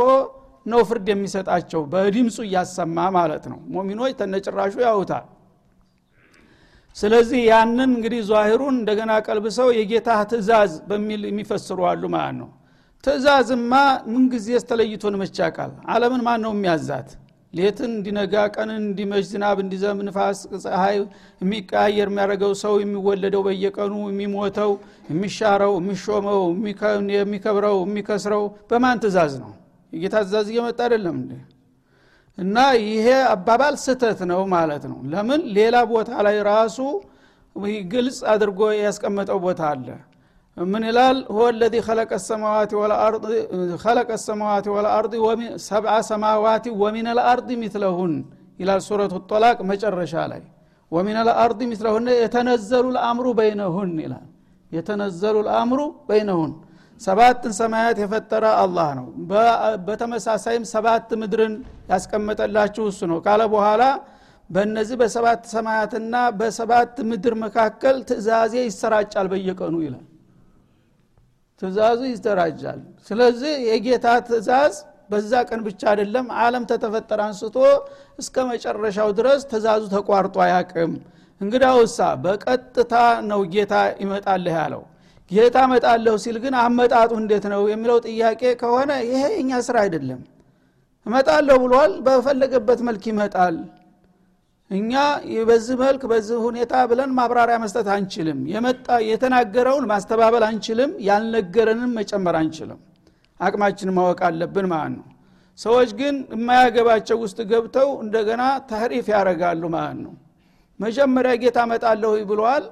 ነው 0.66 0.82
ፍርድ 0.90 1.08
የሚሰጣቸው። 1.12 1.82
በድምፁ 1.92 2.38
እያሰማ 2.48 2.98
ማለት 3.18 3.46
ነው። 3.52 3.60
ሙሚኖች 3.74 4.14
ተነጭራሹ 4.20 4.76
ያውታል 4.86 5.26
ስለዚህ 6.96 7.40
ያንን 7.50 7.90
እንግዲህ 7.96 8.22
ዛሂሩን 8.30 8.76
እንደገና 8.80 9.12
ቀልብሰው 9.26 9.70
የጌታ 9.78 10.10
ትእዛዝ 10.32 10.74
በሚል 10.90 11.22
የሚፈስሩ 11.30 11.80
አሉ 11.90 12.04
ማለት 12.14 12.36
ነው። 12.40 12.50
ትእዛዝማ 13.04 13.74
ምንጊዜ 14.12 14.48
ስተለይቶን 14.62 15.16
መቻቃል 15.22 15.72
አለምን 15.94 16.22
ማን 16.28 16.40
ነው 16.46 16.52
የሚያዛት 16.56 17.10
ሌትን 17.56 17.92
እንዲነጋ 17.92 18.36
ቀንን 18.56 18.82
እንዲመሽ 18.84 19.24
ዝናብ 19.32 19.58
እንዲዘም 19.64 20.00
ንፋስ 20.08 20.40
ፀሐይ 20.64 20.98
የሚቀያየር 21.42 22.10
የሚያደርገው 22.12 22.54
ሰው 22.64 22.74
የሚወለደው 22.84 23.42
በየቀኑ 23.48 23.94
የሚሞተው 24.10 24.72
የሚሻረው 25.12 25.74
የሚሾመው 25.80 26.42
የሚከብረው 27.18 27.78
የሚከስረው 27.86 28.44
በማን 28.72 29.02
ትእዛዝ 29.04 29.36
ነው? 29.44 29.52
የጌታ 29.94 30.16
ትእዛዝ 30.24 30.48
እየመጣ 30.54 30.80
አይደለም 30.88 31.16
እንዴ? 31.22 31.34
እና 32.38 32.58
ይሄ 32.86 33.06
አባባል 33.34 33.76
ስተት 33.84 34.20
ነው 34.32 34.42
ማለት 34.56 34.84
ነው። 34.92 35.00
ለምን? 35.14 35.42
ሌላ 35.58 35.76
ቦታ 35.92 36.12
ላይ 36.28 36.38
ራሱ 36.52 36.78
ግልጽ 37.92 38.18
አድርጎ 38.32 38.62
ያስቀመጠው 38.78 39.40
ቦታ 39.46 39.62
አለ 39.74 39.88
ምን 40.58 40.84
ይላል? 40.90 41.18
ሁ 41.30 41.38
ለዚ 41.54 41.74
ከለቀ 41.86 42.12
ሰማዋት 42.20 42.72
ወልአርድ 44.74 45.14
ሰብዓ 45.68 45.94
ሰማዋት 46.10 46.66
ወሚን 46.82 47.08
ልአርድ 47.18 47.50
ሚትለሁን 47.62 48.14
ይላል 48.60 48.82
ሱረቱ 48.88 49.14
ጦላቅ 49.32 49.58
መጨረሻ 49.72 50.14
ላይ። 50.32 50.44
ወሚን 50.92 51.18
ልአርድ 51.28 51.60
ሚትለሁን 51.72 52.06
የተነዘሉ 52.24 52.86
ልአምሩ 52.96 53.26
በይነሁን 53.40 53.92
ይላል። 54.04 54.26
የተነዘሉ 54.72 55.36
ልአምሩ 55.48 55.80
በይነሁን። 56.08 56.52
ሰባትን 57.02 57.54
ሰማያት 57.60 57.98
የፈጠረ 58.02 58.46
አላህ 58.64 58.90
ነው። 59.00 59.08
በተመሳሳይም 59.88 60.64
ሰባት 60.74 61.10
ምድርን 61.22 61.54
ያስቀመጠላችሁ 61.92 62.84
እሱ 62.92 63.02
ነው። 63.12 63.18
ካለ 63.26 63.42
በኋላ 63.54 63.84
በእነዚህ 64.50 64.96
በሰባት 65.02 65.42
ሰማያትና 65.54 66.16
በሰባት 66.40 66.96
ምድር 67.10 67.34
መካከል 67.44 67.96
ትእዛዜ 68.10 68.54
ይሰራጫል 68.68 69.28
በየቀኑ 69.32 69.76
ይላል። 69.86 70.06
ትእዛዙ 71.62 72.00
ይሰራጫል 72.10 72.80
ስለዚህ 73.08 73.54
የጌታ 73.70 74.08
ትእዛዝ 74.28 74.76
በዛ 75.12 75.32
ቀን 75.50 75.60
ብቻ 75.68 75.82
አይደለም 75.92 76.28
አለም 76.44 76.64
ተተፈጠረ 76.70 77.20
አንስቶ 77.28 77.58
እስከ 78.20 78.46
መጨረሻው 78.50 79.10
ድረስ 79.20 79.42
ትእዛዙ 79.52 79.84
ተቋርጦ 79.94 80.36
አያቅም 80.46 80.94
እንግዳውሳ 81.42 82.00
በቀጥታ 82.24 82.94
ነው 83.30 83.42
ጌታ 83.54 83.74
ይመጣልህ 84.04 84.56
ያለው። 84.60 84.84
ጌታ 85.32 85.58
መጣለሁ 85.72 86.16
ሲል 86.24 86.38
ግን 86.44 86.56
አመጣጡ 86.62 87.12
እንዴት 87.22 87.46
ነው 87.54 87.62
የሚለው 87.72 87.98
ጥያቄ 88.06 88.42
ከሆነ 88.62 88.92
ይሄ 89.08 89.22
የኛ 89.36 89.60
ስራ 89.68 89.78
አይደለም። 89.86 90.20
እመጣለሁ 91.06 91.56
ብሏል 91.64 91.94
በፈለገበት 92.06 92.80
መልክ 92.88 93.04
ይመጣል 93.12 93.56
እኛ 94.72 94.92
በዚህ 95.48 95.76
መልክ 95.82 96.04
በዚህ 96.12 96.38
ሁኔታ 96.46 96.74
ብለን 96.92 97.12
ማብራሪያ 97.18 97.58
መስጠት 97.64 97.88
አንችልም። 97.96 98.40
የመጣ 98.54 98.88
የተናገረውን 99.10 99.86
ማስተባበል 99.92 100.44
አንችልም። 100.48 100.92
ያልነገረንም 101.08 101.92
መጨመር 102.00 102.36
አንችልም። 102.40 102.80
አቅማችን 103.40 103.90
ማወቅ 103.98 104.20
አለብን 104.28 104.68
ማለት 104.74 104.94
ነው። 104.96 105.06
ሰዎች 105.60 105.90
ግን 106.00 106.16
የማያገባቸው 106.36 107.18
ውስጥ 107.24 107.40
ገብተው 107.52 107.90
እንደገና 108.04 108.42
ተህሪፍ 108.70 109.06
ያደረጋሉ 109.14 109.64
ማለት 109.76 110.00
ነው። 110.06 110.14
መጀመሪያ 110.80 111.34
ጌታ 111.44 111.60
መጣለሁ 111.72 112.12
ብለዋል። 112.32 112.66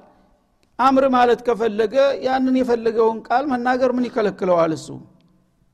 አምር 0.78 1.04
ማለት 1.16 1.40
ከፈለገ 1.46 1.94
ያንን 2.26 2.56
የፈለገውን 2.60 3.18
ቃል 3.28 3.44
መናገር 3.52 3.90
ምን 3.96 4.06
ይከለክለዋል 4.08 4.72
እሱ? 4.78 4.88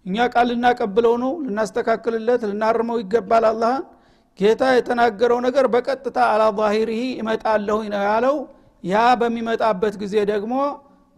እኛ 0.07 0.17
ቃል 0.35 0.47
ልናቀብለው 0.50 1.15
ነው? 1.25 1.33
ልናስተካክልለት? 1.47 2.43
ልናርመው 2.50 2.99
ይገባል 3.03 3.45
አላህን 3.50 3.85
ጌታ 4.41 4.63
የተናገረው 4.75 5.39
ነገር 5.47 5.67
በቀጥታ 5.73 6.19
አላ 6.33 6.43
ዛሂሪሂ 6.61 7.03
እመጣለሁ 7.23 7.79
ነው 7.95 8.03
ያለው። 8.09 8.37
ያ 8.85 9.01
በሚመጣበት 9.21 9.95
ጊዜ 10.03 10.15
ደግሞ 10.31 10.55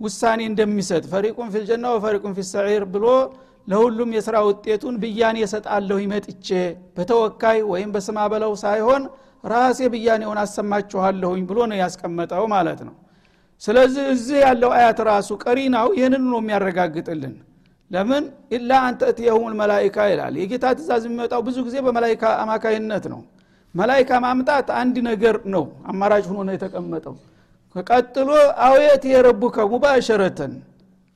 ውሳኔ 0.01 0.41
እንደሚሰጥ 0.51 1.03
ፈሪቁን 1.13 1.49
ፊልጀና 1.55 1.87
ወፈሪቁን 1.95 2.33
ፊሰዒር 2.39 2.85
ብሎ 2.95 3.07
ለሁሉም 3.69 4.11
የስራ 4.17 4.37
ውጤቱን 4.49 4.95
ብያኔ 5.03 5.37
የሰጣለሁ 5.43 5.97
ይመጥቼ 6.05 6.49
በተወካይ 6.97 7.59
ወይም 7.73 7.91
በስማ 7.95 8.19
በለው 8.33 8.53
ሳይሆን 8.63 9.03
ራሴ 9.45 9.81
ብያኔውን 9.93 10.41
አሰማችኋለሁኝ 10.43 11.43
ብሎ 11.51 11.59
ነው 11.71 11.79
ያስቀመጠው 11.83 12.45
ማለት 12.55 12.81
ነው። 12.89 12.95
ስለዚህ 13.63 14.05
እዚህ 14.15 14.39
ያለው 14.47 14.71
አያት 14.77 15.01
ራሱ 15.11 15.31
ቀሪናው 15.45 15.89
ይህንን 15.99 16.25
ነው 16.33 16.39
የሚያረጋግጥልን 16.43 17.35
ለምን? 17.93 18.25
ኢላ 18.57 18.71
አንተ 18.87 19.01
እትየሁም 19.11 19.53
መላይካ 19.61 19.97
ይላል። 20.11 20.35
የጌታ 20.41 20.65
ትእዛዝ 20.79 21.03
የሚመጣው 21.07 21.41
ብዙ 21.47 21.57
ጊዜ 21.67 21.77
በመላይካ 21.87 22.23
አማካይነት 22.43 23.05
ነው። 23.13 23.21
መላይካ 23.75 24.11
ማምጣት 24.25 24.69
አንድ 24.81 24.97
ነገር 25.09 25.37
ነው 25.55 25.65
አማራጭ 25.91 26.25
ሆኖ 26.31 26.39
ነው 26.49 26.55
የተቀመጠው። 26.57 27.15
ቀጥሎ 27.89 28.31
አውየት 28.67 29.05
የረቡከ 29.13 29.57
ሙባሸረተን 29.73 30.55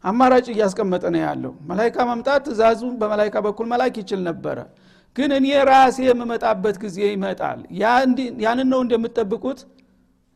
አማራጭ 0.04 0.46
እያስቀመጠ 0.52 1.04
ነው 1.14 1.20
ያለው። 1.26 1.52
መላይካ 1.70 1.96
ማምጣት 2.10 2.42
ትእዛዙን 2.46 2.94
በመላይካ 3.00 3.36
በኩል 3.46 3.66
መላክ 3.72 3.94
ይችል 4.02 4.20
ነበረ። 4.28 4.58
ግን 5.16 5.30
እኔ 5.38 5.46
ራሴ 5.68 5.98
የምመጣበት 6.08 6.76
ጊዜ 6.82 6.98
ይመጣል። 7.12 7.60
ያንን 8.44 8.68
ነው 8.72 8.80
እንደምጠብቁት 8.84 9.60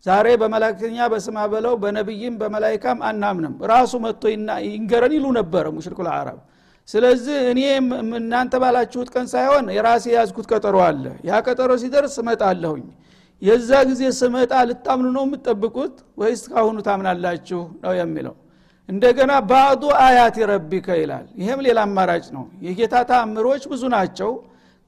ዛሬ 0.06 0.26
በመላእክተኛ 0.40 0.98
በስማ 1.12 1.38
በለው 1.52 1.74
በነቢይም 1.82 2.34
በመላይካም 2.40 2.98
አናምንም። 3.08 3.54
ራሱ 3.70 3.92
መጥቶ 4.04 4.22
ይንገረን 4.66 5.14
ይሉ 5.16 5.26
ነበረ 5.38 5.64
ሙሽሪኩ 5.74 6.00
አረብ 6.14 6.38
ስለዚህ 6.88 7.36
እኔ 7.50 7.60
እናንተ 8.18 8.54
ባላችሁት 8.62 9.08
ቀን 9.14 9.26
ሳይሆን 9.32 9.66
የራሴ 9.74 10.04
የያዝኩት 10.12 10.46
ቀጠሮ 10.52 10.76
አለ። 10.86 11.04
ያ 11.28 11.40
ቀጠሮ 11.46 11.70
ሲደርስ 11.82 12.14
እመጣለሁኝ። 12.22 12.86
የዛ 13.42 13.70
ጊዜ 13.90 14.02
ስመጣ 14.16 14.52
ልታምኑ 14.68 15.06
ነው 15.16 15.24
የምትጠብቁት 15.26 15.94
ወይስ 16.20 16.42
ካሁኑ 16.50 16.76
ታምናላችሁ 16.88 17.60
ነው 17.84 17.92
የሚለው። 17.98 18.34
እንደገና 18.88 19.32
ባዕዱ 19.50 19.82
አያት 20.04 20.36
ረቢከ 20.50 20.88
ይላል። 21.00 21.26
ይህም 21.40 21.60
ሌላ 21.66 21.80
አማራጭ 21.88 22.24
ነው። 22.36 22.44
የጌታ 22.66 22.96
ታምሮች 23.10 23.64
ብዙ 23.72 23.82
ናቸው። 23.94 24.30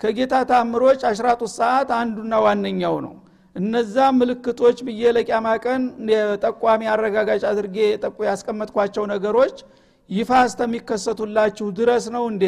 ከጌታ 0.01 0.35
ታምሮች 0.51 1.01
አሽራጡ 1.11 1.43
ሰዓት 1.57 1.91
አንዱና 1.99 2.35
ዋነኛው 2.45 2.97
ነው 3.07 3.15
እነዛ 3.57 3.97
ምልክቶች 4.19 4.79
ብዬ 4.87 5.03
ለቂያማ 5.17 5.49
ቀን 5.65 5.83
ጠቋሚ 6.45 6.83
አረጋጋጭ 6.93 7.43
አድርጌ 7.51 7.77
ጠቁ 8.05 8.19
ያስቀመጥኳቸው 8.29 9.05
ነገሮች 9.13 9.57
ይፋ 10.11 10.31
እስተሚከሰቱላችሁ 10.47 11.67
ድረስ 11.79 12.05
ነው 12.15 12.25
እንዴ? 12.31 12.45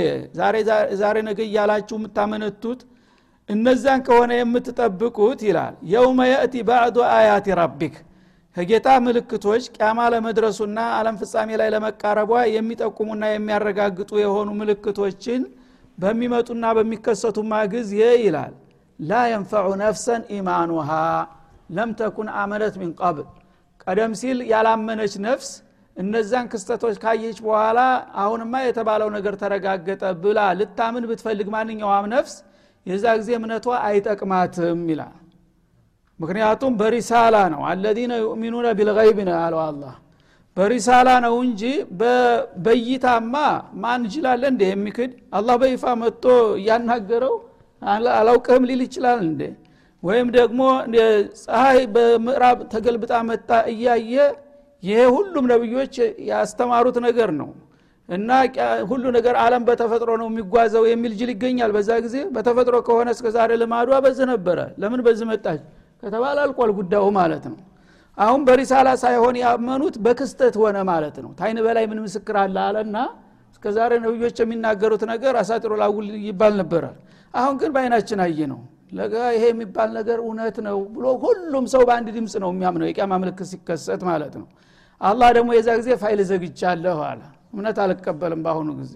ዛሬ 1.00 1.16
ነገ 1.28 1.38
እያላችሁ 1.48 1.96
የምታመነቱት? 1.98 2.80
እነዛን 3.48 4.00
ከሆነ 4.06 4.32
የምትጠብቁት 4.38 5.40
ይላል። 5.48 5.74
የውመ 5.92 6.20
የእቲ 6.30 6.54
ባዕዱ 6.68 6.96
አያት 7.10 7.46
ረቢክ። 7.60 7.94
ከጌታ 8.56 8.88
ምልክቶች 9.06 9.64
ቅያማ 9.74 10.00
ለመድረሱና 10.12 10.78
አለም 10.98 11.16
ፍጻሜ 11.20 11.48
ላይ 11.60 11.68
ለመቃረቧ 11.74 12.32
የሚጠቁሙና 12.54 13.24
የሚያረጋግጡ 13.30 14.10
የሆኑ 14.22 14.50
ምልክቶችን 14.60 15.42
በሚመጡና 15.98 16.64
በሚከሰቱ 16.76 17.38
ማግዜ 17.50 17.92
ይላል 18.24 18.52
ላ 18.98 19.20
የንፈዑ 19.30 19.68
ነፍሰን 19.80 20.22
ኢማኑሃ 20.36 20.90
ለም 21.76 21.90
ተኩን 21.98 22.28
አመነት 22.40 22.74
ሚን 22.80 22.90
ቀብል። 23.00 23.26
ቀደም 23.84 24.12
ሲል 24.20 24.38
ያላመነች 24.50 25.14
ነፍስ 25.26 25.48
እነዛን 25.96 26.46
ክስተቶች 26.52 26.96
ካየች 27.02 27.38
በኋላ 27.44 27.80
አሁንማ 28.22 28.54
የተባለው 28.64 29.08
ነገር 29.16 29.34
ተረጋገጠ 29.42 30.02
ብላ 30.22 30.38
ልታምን 30.60 31.04
ብትፈልግ 31.10 31.48
ማንኛውም 31.54 32.06
ነፍስ 32.14 32.34
የዛ 32.86 33.04
ጊዜ 33.20 33.30
እምነቷ 33.38 33.66
አይጠቅማትም 33.86 34.80
ይላል። 34.90 35.14
ምክንያቱም 36.20 36.72
በሪሳላ 36.80 37.36
ነው። 37.54 37.62
አለዚነ 37.70 38.12
ዩእሚኑነ 38.24 38.66
ቢልገይብ 38.78 39.18
ነው 39.28 39.36
ያለው 39.38 39.60
አላህ። 39.64 39.94
በሪሳላ 40.56 41.08
ነው 41.24 41.34
እንጂ 41.44 41.62
በይታማ 42.64 43.34
ማን 43.82 44.02
ይችላለ 44.08 44.42
እንደ 44.52 44.62
የሚክድ? 44.68 45.10
አላህ 45.32 45.54
በይፋ 45.62 45.84
መጥቶ 46.02 46.24
እያናገረው 46.60 47.34
አላውቅህም 48.14 48.64
ሊል 48.68 48.80
ይችላል 48.86 49.18
እንዴ? 49.26 49.40
ወይም 50.02 50.28
ደግሞ 50.36 50.60
ፀሐይ 51.42 51.80
በምዕራብ 51.94 52.58
ተገልብጣ 52.72 53.12
መጣ 53.28 53.50
እያየ 53.72 54.14
ይሄ 54.82 54.98
ሁሉም 55.16 55.44
ነብዮች 55.52 55.94
ያስተማሩት 56.30 56.96
ነገር 57.06 57.30
ነው 57.38 57.50
እና 58.08 58.30
ሁሉ 58.90 59.04
ነገር 59.16 59.34
አለም 59.42 59.62
በተፈጥሮ 59.68 60.10
ነው 60.20 60.26
የሚጓዘው 60.30 60.84
የሚል 60.90 61.12
ጅል 61.20 61.30
ይገኛል። 61.34 61.70
በዛ 61.76 61.90
ጊዜ 62.06 62.16
በተፈጥሮ 62.34 62.76
ከሆነ 62.88 63.08
እስከ 63.16 63.28
ዛሬ 63.36 63.50
ልማዷ 63.62 64.00
በዚህ 64.06 64.26
ነበረ። 64.32 64.58
ለምን 64.82 65.00
በዚህ 65.06 65.26
መጣች? 65.30 65.60
ከተባለ 66.02 66.36
አልቋል 66.44 66.70
ጉዳዩ 66.78 67.04
ማለት 67.18 67.44
ነው። 67.52 67.58
አሁን 68.18 68.40
በ 68.48 68.62
رسالة 68.62 68.88
ሳይሆን 69.02 69.36
ያመኑት 69.42 69.94
በክስተት 70.04 70.54
ሆነ 70.62 70.76
ማለት 70.90 71.16
ነው። 71.24 71.30
ታይን 71.38 71.58
በላይ 71.66 71.84
ምን 71.90 71.98
ምስክር 72.04 72.36
አለ 72.42 72.56
አለና 72.66 72.96
እስከ 73.54 73.64
ዛሬ 73.76 73.92
ነብዮች 74.04 74.36
የሚናገሩት 74.42 75.02
ነገር 75.12 75.34
አሳጥሮ 75.42 75.72
ላውል 75.82 76.08
ይባል 76.28 76.54
ነበረ 76.60 76.84
አሁን 77.34 77.54
ግን 77.60 77.70
በአይናችን 77.74 78.20
አየ 78.24 78.40
ነው 78.52 78.60
ለጋ 78.92 79.14
ይሄ 79.36 79.44
የሚባል 79.50 79.88
ነገር 79.98 80.18
እውነት 80.24 80.56
ነው 80.66 80.76
ብሎ 80.94 81.06
ሁሉም 81.22 81.64
ሰው 81.72 81.82
በአንድ 81.88 82.08
ድምፅ 82.16 82.34
ነው 82.42 82.50
የሚያምነው። 82.52 82.86
የቅያማ 82.90 83.14
ምልክት 83.22 83.48
ሲከሰት 83.52 84.02
ማለት 84.10 84.34
ነው። 84.40 84.46
አላህ 85.00 85.28
ደግሞ 85.36 85.50
የዛ 85.56 85.68
ጊዜ 85.80 85.90
ፋይል 86.02 86.20
ዘግቻለሁ 86.28 86.98
አለ። 87.08 87.22
እምነት 87.52 87.78
አልቀበልም 87.84 88.40
በአሁኑ 88.44 88.68
ጊዜ። 88.80 88.94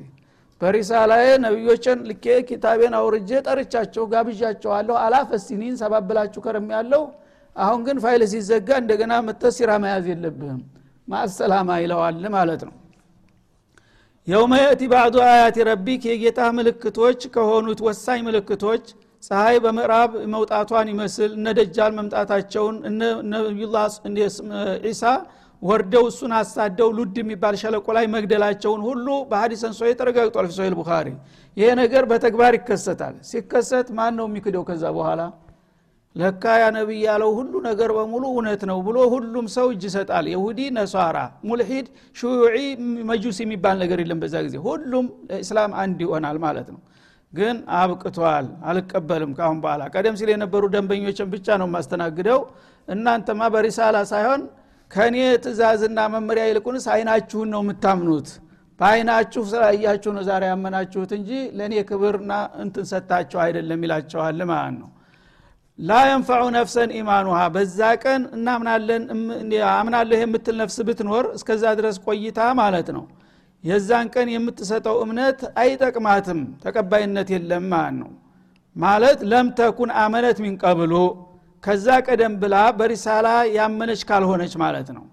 በ 0.61 0.75
رسالة 0.75 1.05
ዬ 1.05 1.27
ነቢዮችን 1.45 1.99
ልኬ 2.09 2.27
ኪታቤን 2.49 2.95
አውርጄ 3.01 3.31
ጠርቻቸው 3.47 4.05
ጋብዣቸዋለሁ። 4.13 4.97
آلاف 5.05 5.31
سنين 5.45 5.75
ሰባብላችሁ 5.83 6.41
ከረም 6.47 6.69
ያለው 6.77 7.03
አሁን 7.57 7.81
ግን 7.87 7.99
ፋይል 8.05 8.23
ሲዘጋ 8.33 8.69
እንደገና 8.83 9.13
መጥተህ 9.27 9.53
ሲራ 9.57 9.71
መያዝ 9.85 10.07
የለብህም። 10.13 10.61
مع 11.09 11.26
السلامة 11.26 11.71
ይለዋል 11.83 12.25
ማለት 12.35 12.63
ነው 12.69 12.75
يوم 14.29 14.55
يأتي 14.61 14.83
بعض 14.93 15.17
آيات 15.27 15.57
ربك 15.69 16.03
የጌታ 16.09 16.41
ምልክቶች 16.57 17.21
ከሆኑት 17.35 17.81
ወሳኝ 17.87 18.21
ምልክቶች 18.27 18.85
ፀሐይ 19.23 19.57
በምዕራብ 19.65 20.11
መውጣቷን 20.35 20.89
ይመስል 20.93 21.31
እነ 21.39 21.55
ደጃል 21.59 21.93
መምጣታቸውን 21.99 22.77
ነቢዩላ 23.33 23.77
ዒሳ 24.85 25.03
ወርደው 25.63 26.05
እሱን 26.11 26.33
አሳደው 26.39 26.91
ሉድ 26.97 27.17
የሚባል 27.21 27.55
ሸለቆ 27.63 27.87
ላይ 27.97 28.07
መግደላቸውን 28.15 28.83
ሁሉ 28.89 29.07
በሀዲሰን 29.31 29.73
ሶ 29.75 29.91
ተረጋግጧል። 30.01 30.47
في 30.49 30.55
صحيح 30.59 30.75
البخاري 30.81 31.09
ይሄ 31.57 31.69
ነገር 31.81 32.05
በተግባር 32.13 32.55
ይከሰታል። 32.59 33.15
ሲከሰት 33.31 33.89
ማን 33.99 34.15
ነው 34.19 34.27
የሚክደው 34.31 34.65
ከዛ 34.69 34.85
በኋላ 34.97 35.21
ለካ 36.17 36.45
ያ 36.61 36.67
ነቢይ 36.77 37.01
ያለው 37.07 37.31
ሁሉ 37.39 37.55
ነገር 37.67 37.91
በሙሉ 37.97 38.23
እውነት 38.33 38.63
ነው 38.71 38.79
ብሎ 38.87 38.99
ሁሉም 39.13 39.47
ሰው 39.55 39.67
እጅ 39.73 39.83
ይሰጣል። 39.89 40.27
የሁዲ 40.33 40.61
ነሷራ 40.77 41.19
ሙልሂድ 41.49 41.87
ሹዒ 42.17 42.57
መጁስ 43.11 43.39
የሚባል 43.45 43.77
ነገር 43.83 43.99
የለም 44.03 44.21
በዛ 44.23 44.35
ጊዜ። 44.47 44.57
ሁሉም 44.67 45.07
እስላም 45.39 45.73
አንድ 45.83 46.01
ይሆናል 46.07 46.39
ማለት 46.47 46.69
ነው። 46.75 46.81
ግን 47.33 47.57
አብቅቷል 47.79 48.47
አልቀበልም 48.69 49.33
ካሁን 49.39 49.59
በኋላ። 49.65 49.83
ቀደም 49.95 50.15
ሲል 50.21 50.31
የነበሩ 50.35 50.63
ደንበኞችን 50.75 51.29
ብቻ 51.35 51.57
ነው 51.63 51.69
የማስተናግደው። 51.71 52.41
እናንተማ 52.89 53.41
በሪሳላ 53.55 53.97
ሳይሆን 54.13 54.43
ከእኔ 54.91 55.17
ትእዛዝና 55.45 56.01
መመሪያ 56.15 56.45
ይልቁንስ 56.51 56.85
አይናችሁን 56.95 57.51
ነው 57.55 57.63
የምታምኑት። 57.65 58.29
በአይናችሁ 58.81 59.43
ስላያችሁ 59.51 60.11
ነው 60.17 60.23
ዛሬ 60.27 60.43
ያመናችሁት 60.51 61.11
እንጂ 61.17 61.31
ለእኔ 61.59 61.75
ክብርና 61.89 62.33
እንትን 62.63 62.85
ሰጥታችሁ 62.91 63.39
አይደለም 63.45 63.81
ይላቸዋል 63.87 64.41
ማለት 64.51 64.77
ነው 64.79 64.89
ላ 65.79 65.99
የንፈዑ 66.07 66.45
ነፍሰን 66.55 66.91
ኢማኑሃ 66.99 67.41
በዛ 67.55 67.79
ቀን 68.03 68.23
እናምናለን 68.37 69.03
አምናለሁ 69.73 70.17
የምትል 70.23 70.57
ነፍስ 70.63 70.77
ብትኖር 70.89 71.27
እስከዛ 71.37 71.65
ድረስ 71.79 71.97
ቆይታ 72.07 72.41
ማለት 72.61 72.89
ነው። 72.97 73.05
የዛን 73.65 74.09
ቀን 74.15 74.29
የምትሰጠው 74.33 74.97
እምነት 75.05 75.41
አይጠቅማትም 75.63 76.41
ተቀባይነት 76.65 77.29
የለም 77.35 77.67
ማለት 77.73 77.97
ነው። 78.01 78.11
ማለት 78.77 79.21
ለም 79.31 79.47
ተኩን 79.59 79.93
አመነት 80.03 80.39
ሚንቀብሉ 80.45 80.95
ከዛ 81.63 81.87
ቀደም 82.09 82.35
ብላ 82.43 82.57
በሪሳላ 82.79 83.29
ያመነች 83.57 84.03
ካልሆነች 84.11 84.53
ማለት 84.63 84.91
ነው። 84.97 85.05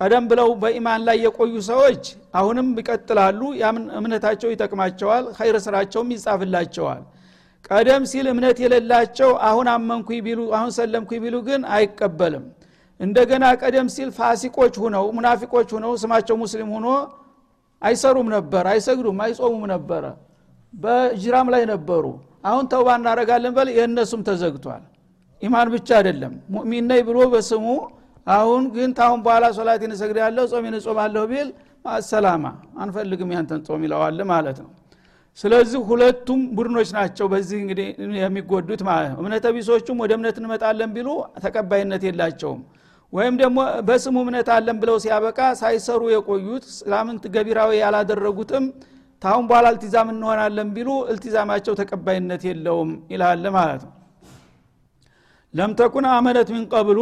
ቀደም 0.00 0.24
ብለው 0.30 0.48
በኢማን 0.62 1.00
ላይ 1.06 1.16
የቆዩ 1.24 1.54
ሰዎች 1.70 2.02
አሁንም 2.38 2.68
ይቀጥላሉ 2.80 3.40
እምነታቸው 3.98 4.50
ይጠቅማቸዋል 4.52 5.24
ኸይር 5.38 5.56
ስራቸውም 5.64 6.12
ይጻፍላቸዋል 6.14 7.00
ቀደም 7.70 8.02
ሲል 8.10 8.26
እምነት 8.32 8.58
የሌላቸው 8.64 9.30
አሁን 9.48 9.66
አመንኩ 9.72 10.08
ቢሉ 10.26 10.40
አሁን 10.58 10.70
ሰለምኩ 10.76 11.10
ቢሉ 11.24 11.36
ግን 11.48 11.62
አይቀበልም። 11.76 12.44
እንደገና 13.00 13.44
ቀደም 13.62 13.88
ሲል 13.94 14.08
ፋሲቆች 14.18 14.74
ሁነው 14.84 15.04
ሙናፊቆች 15.16 15.68
ሁነው 15.76 15.92
ስማቸው 16.02 16.36
ሙስሊም 16.42 16.70
ሁኖ 16.76 16.86
አይሰሩም 17.82 18.28
ነበር 18.36 18.64
አይሰግዱም 18.72 19.18
አይጾሙም 19.24 19.64
ነበረ። 19.74 20.04
በጅራም 20.72 21.48
ላይ 21.54 21.62
ነበሩ። 21.72 22.04
አሁን 22.44 22.64
ተውባ 22.72 22.88
እናረጋለን 22.98 23.52
በል 23.56 23.68
የእነሱም 23.76 24.22
ተዘግቷል። 24.28 24.82
ኢማን 25.42 25.68
ብቻ 25.74 25.88
አይደለም። 25.98 26.32
ሙእሚን 26.54 26.84
ነኝ 26.90 27.00
ብሎ 27.08 27.18
በስሙ 27.32 27.66
አሁን 28.26 28.62
ግን 28.74 28.90
ታሁን 28.98 29.20
በኋላ 29.26 29.44
ሶላቴን 29.58 29.92
እሰግዳለሁ 29.96 30.44
ጾሜን 30.52 30.74
እጾማለሁ 30.78 31.22
ቢል 31.30 31.48
አሰላማ 31.90 32.44
አንፈልግም 32.78 33.30
ያንተን 33.36 33.60
ጾም 33.66 33.82
ይለዋል 33.86 34.18
ማለት 34.32 34.58
ነው 34.64 34.70
ስለዚህ 35.38 35.80
ሁለቱም 35.88 36.40
ቡድኖች 36.56 36.88
ናቸው 36.96 37.26
በዚህ 37.32 37.56
እንግዲህ 37.62 37.88
የሚጎዱት 38.20 38.80
ማለት 38.88 39.10
ነው። 39.12 39.18
እምነተ 39.22 39.46
ቢሶቹም 39.56 39.98
ወደ 40.02 40.12
እምነት 40.18 40.36
እንመጣለን 40.40 40.90
ቢሉ 40.96 41.08
ተቀባይነት 41.44 42.04
የላቸውም። 42.08 42.60
ወይም 43.12 43.34
ደግሞ 43.40 43.58
በስሙ 43.88 44.16
እምነት 44.24 44.48
አለን 44.54 44.78
ብለው 44.80 44.96
ሲያበቃ 45.04 45.38
ሳይሰሩ 45.60 46.00
የቆዩት 46.14 46.64
እስላምን 46.72 47.18
ገቢራዊ 47.36 47.70
ያላደረጉትም 47.82 48.64
ታሁን 49.22 49.44
በኋላ 49.50 49.66
እልቲዛም 49.72 50.08
እንሆናለን 50.12 50.68
ቢሉ 50.74 50.90
እልቲዛማቸው 51.12 51.76
ተቀባይነት 51.80 52.42
የለውም 52.48 52.90
ይላል 53.12 53.46
ማለት 53.56 53.82
ነው። 53.86 53.94
ለምተኩን 55.54 56.06
አመነት 56.12 56.48
ምን 56.54 56.64
ቀብሉ 56.72 57.00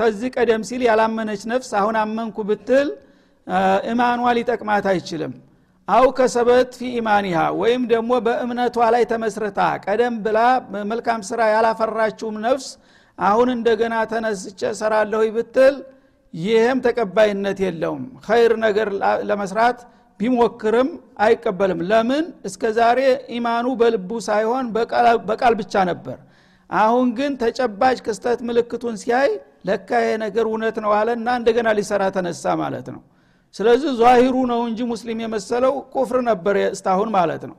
ተዚህ 0.00 0.28
ቀደም 0.36 0.62
ሲል 0.68 0.82
ያላመነች 0.88 1.42
ነፍስ 1.52 1.70
አሁን 1.80 1.96
አመንኩ 2.02 2.36
ብትል 2.50 2.88
እማኗ 3.90 4.20
ሊጠቅማት 4.38 4.86
አይችልም 4.92 5.32
አው 5.88 6.06
ከሰበት 6.18 6.70
ፊ 6.78 6.90
ኢማኒሃ 6.98 7.38
ወይም 7.60 7.82
ደግሞ 7.90 8.10
በእምነቷ 8.26 8.76
ላይ 8.94 9.02
ተመስርታ 9.10 9.58
ቀደም 9.84 10.14
ብላ 10.24 10.38
መልካም 10.90 11.20
ስራ 11.28 11.40
ያላፈራችውም 11.50 12.36
ነፍስ 12.46 12.66
አሁን 13.18 13.48
እንደገና 13.56 13.96
ተነስቼ 14.12 14.60
ሰራለሁ 14.78 15.20
ብትል 15.34 15.74
ይህም 16.34 16.78
ተቀባይነት 16.86 17.58
የለውም። 17.64 18.04
ኸይር 18.26 18.52
ነገር 18.64 18.88
ለመስራት 19.28 19.78
ቢሞክርም 20.20 20.88
አይቀበልም። 21.24 21.80
ለምን? 21.90 22.24
እስከ 22.48 22.62
ዛሬ 22.78 22.98
ኢማኑ 23.36 23.66
በልቡ 23.80 24.10
ሳይሆን 24.28 24.66
በቃል 25.28 25.54
ብቻ 25.60 25.74
ነበር። 25.90 26.18
አሁን 26.70 27.08
ግን 27.18 27.32
ተጨባጭ 27.42 27.98
ክስተት 28.06 28.40
ምልክቱን 28.48 28.96
ሲያይ 29.02 29.30
ለካ 29.68 29.90
ነገር 30.24 30.44
እውነት 30.50 30.76
ነው 30.84 30.92
አለና 30.98 31.28
እንደገና 31.40 31.68
ሊሰራ 31.78 32.02
ተነሳ 32.16 32.44
ማለት 32.62 32.88
ነው 32.94 33.02
ስለዚህ 33.54 33.90
ዛሂሩ 34.00 34.36
ነው 34.52 34.60
እንጂ 34.68 34.80
ሙስሊም 34.92 35.18
የመሰለው 35.24 35.74
ኩፍር 35.94 36.18
ነበር 36.30 36.56
እስታሁን 36.68 37.10
ማለት 37.16 37.42
ነው። 37.50 37.56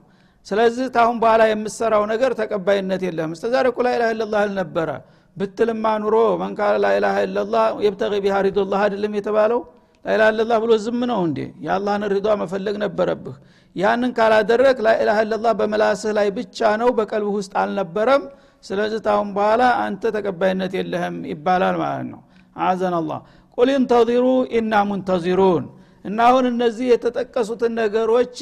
ስለዚህ 0.47 0.87
ታሁን 0.95 1.17
በኋላ 1.21 1.43
የምሰራው 1.51 2.03
ነገር 2.11 2.31
ተቀባይነት 2.39 3.01
የለም 3.07 3.29
እስተ 3.35 3.45
ዛሬ 3.53 3.65
እኮ 3.71 3.79
ላኢላha 3.85 4.11
ኢላላህ 4.15 4.39
አልነበረ 4.45 4.89
ብትልማ 5.37 5.85
ኑሮ 6.03 6.15
መንካለ 6.41 6.75
ላኢላha 6.83 7.19
ኢላላህ 7.27 7.63
የብተቂ 7.85 8.13
ቢሃ 8.25 8.35
ሪዶላህ 8.47 8.79
አይደለም 8.85 9.13
የተባለው? 9.19 9.61
ላኢላha 10.05 10.29
ኢላላህ 10.33 10.57
ብሎ 10.63 10.71
ዝም 10.83 10.99
ነው 11.11 11.19
እንዴ? 11.27 11.39
የአላህን 11.65 12.03
ሪዷ 12.13 12.27
መፈለግ 12.41 12.75
ነበረብህ። 12.83 13.35
ያንን 13.75 14.11
ካላደረግ 14.17 14.77
ላኢላha 14.87 15.21
ኢላላህ 15.25 15.53
በመላስህ 15.59 16.11
ላይ 16.19 16.27
ብቻ 16.37 16.59
ነው 16.81 16.89
በቀልብህ 16.99 17.35
ውስጥ 17.39 17.53
አልነበረም። 17.63 18.23
ስለዚህ 18.63 18.99
ታሁን 19.07 19.29
በኋላ 19.37 19.63
አንተ 19.85 20.03
ተቀባይነት 20.15 20.71
የለህም 20.79 21.17
ይባላል 21.31 21.75
ማለት 21.83 22.05
ነው። 22.13 22.21
አዘን 22.61 22.95
አላህ 22.99 23.19
ቁል 23.57 23.69
እንተዚሩ 23.79 24.25
ኢና 24.57 24.73
ሙንተዚሩን 24.89 25.65
እና 26.05 26.19
አሁን 26.29 26.45
እነዚህ 26.49 26.87
የተጠቀሱትን 26.91 27.73
ነገሮች 27.81 28.35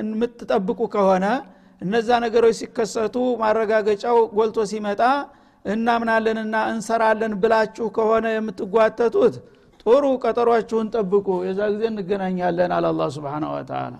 የምትጠብቁ 0.00 0.80
ከሆነ 0.94 1.26
እነዛ 1.80 2.08
ነገሮች 2.24 2.56
ሲከሰቱ 2.60 3.16
ማረጋገጫው 3.42 4.18
ጎልቶ 4.36 4.58
ሲመጣ 4.70 5.02
እናምናለንና 5.64 6.56
እንሰራለን 6.72 7.32
ብላችሁ 7.42 7.86
ከሆነ 7.96 8.26
የምትጓተቱት 8.34 9.34
ጥሩ 9.86 10.04
ቀጠሯችሁን 10.22 10.88
ጠብቁ። 10.94 11.26
የዛ 11.46 11.60
ጊዜ 11.74 11.84
እንገናኛለን 11.90 12.72
አለ 12.76 12.86
አላ 12.92 13.04
ስብን 13.14 13.44
ወተላ 13.52 13.94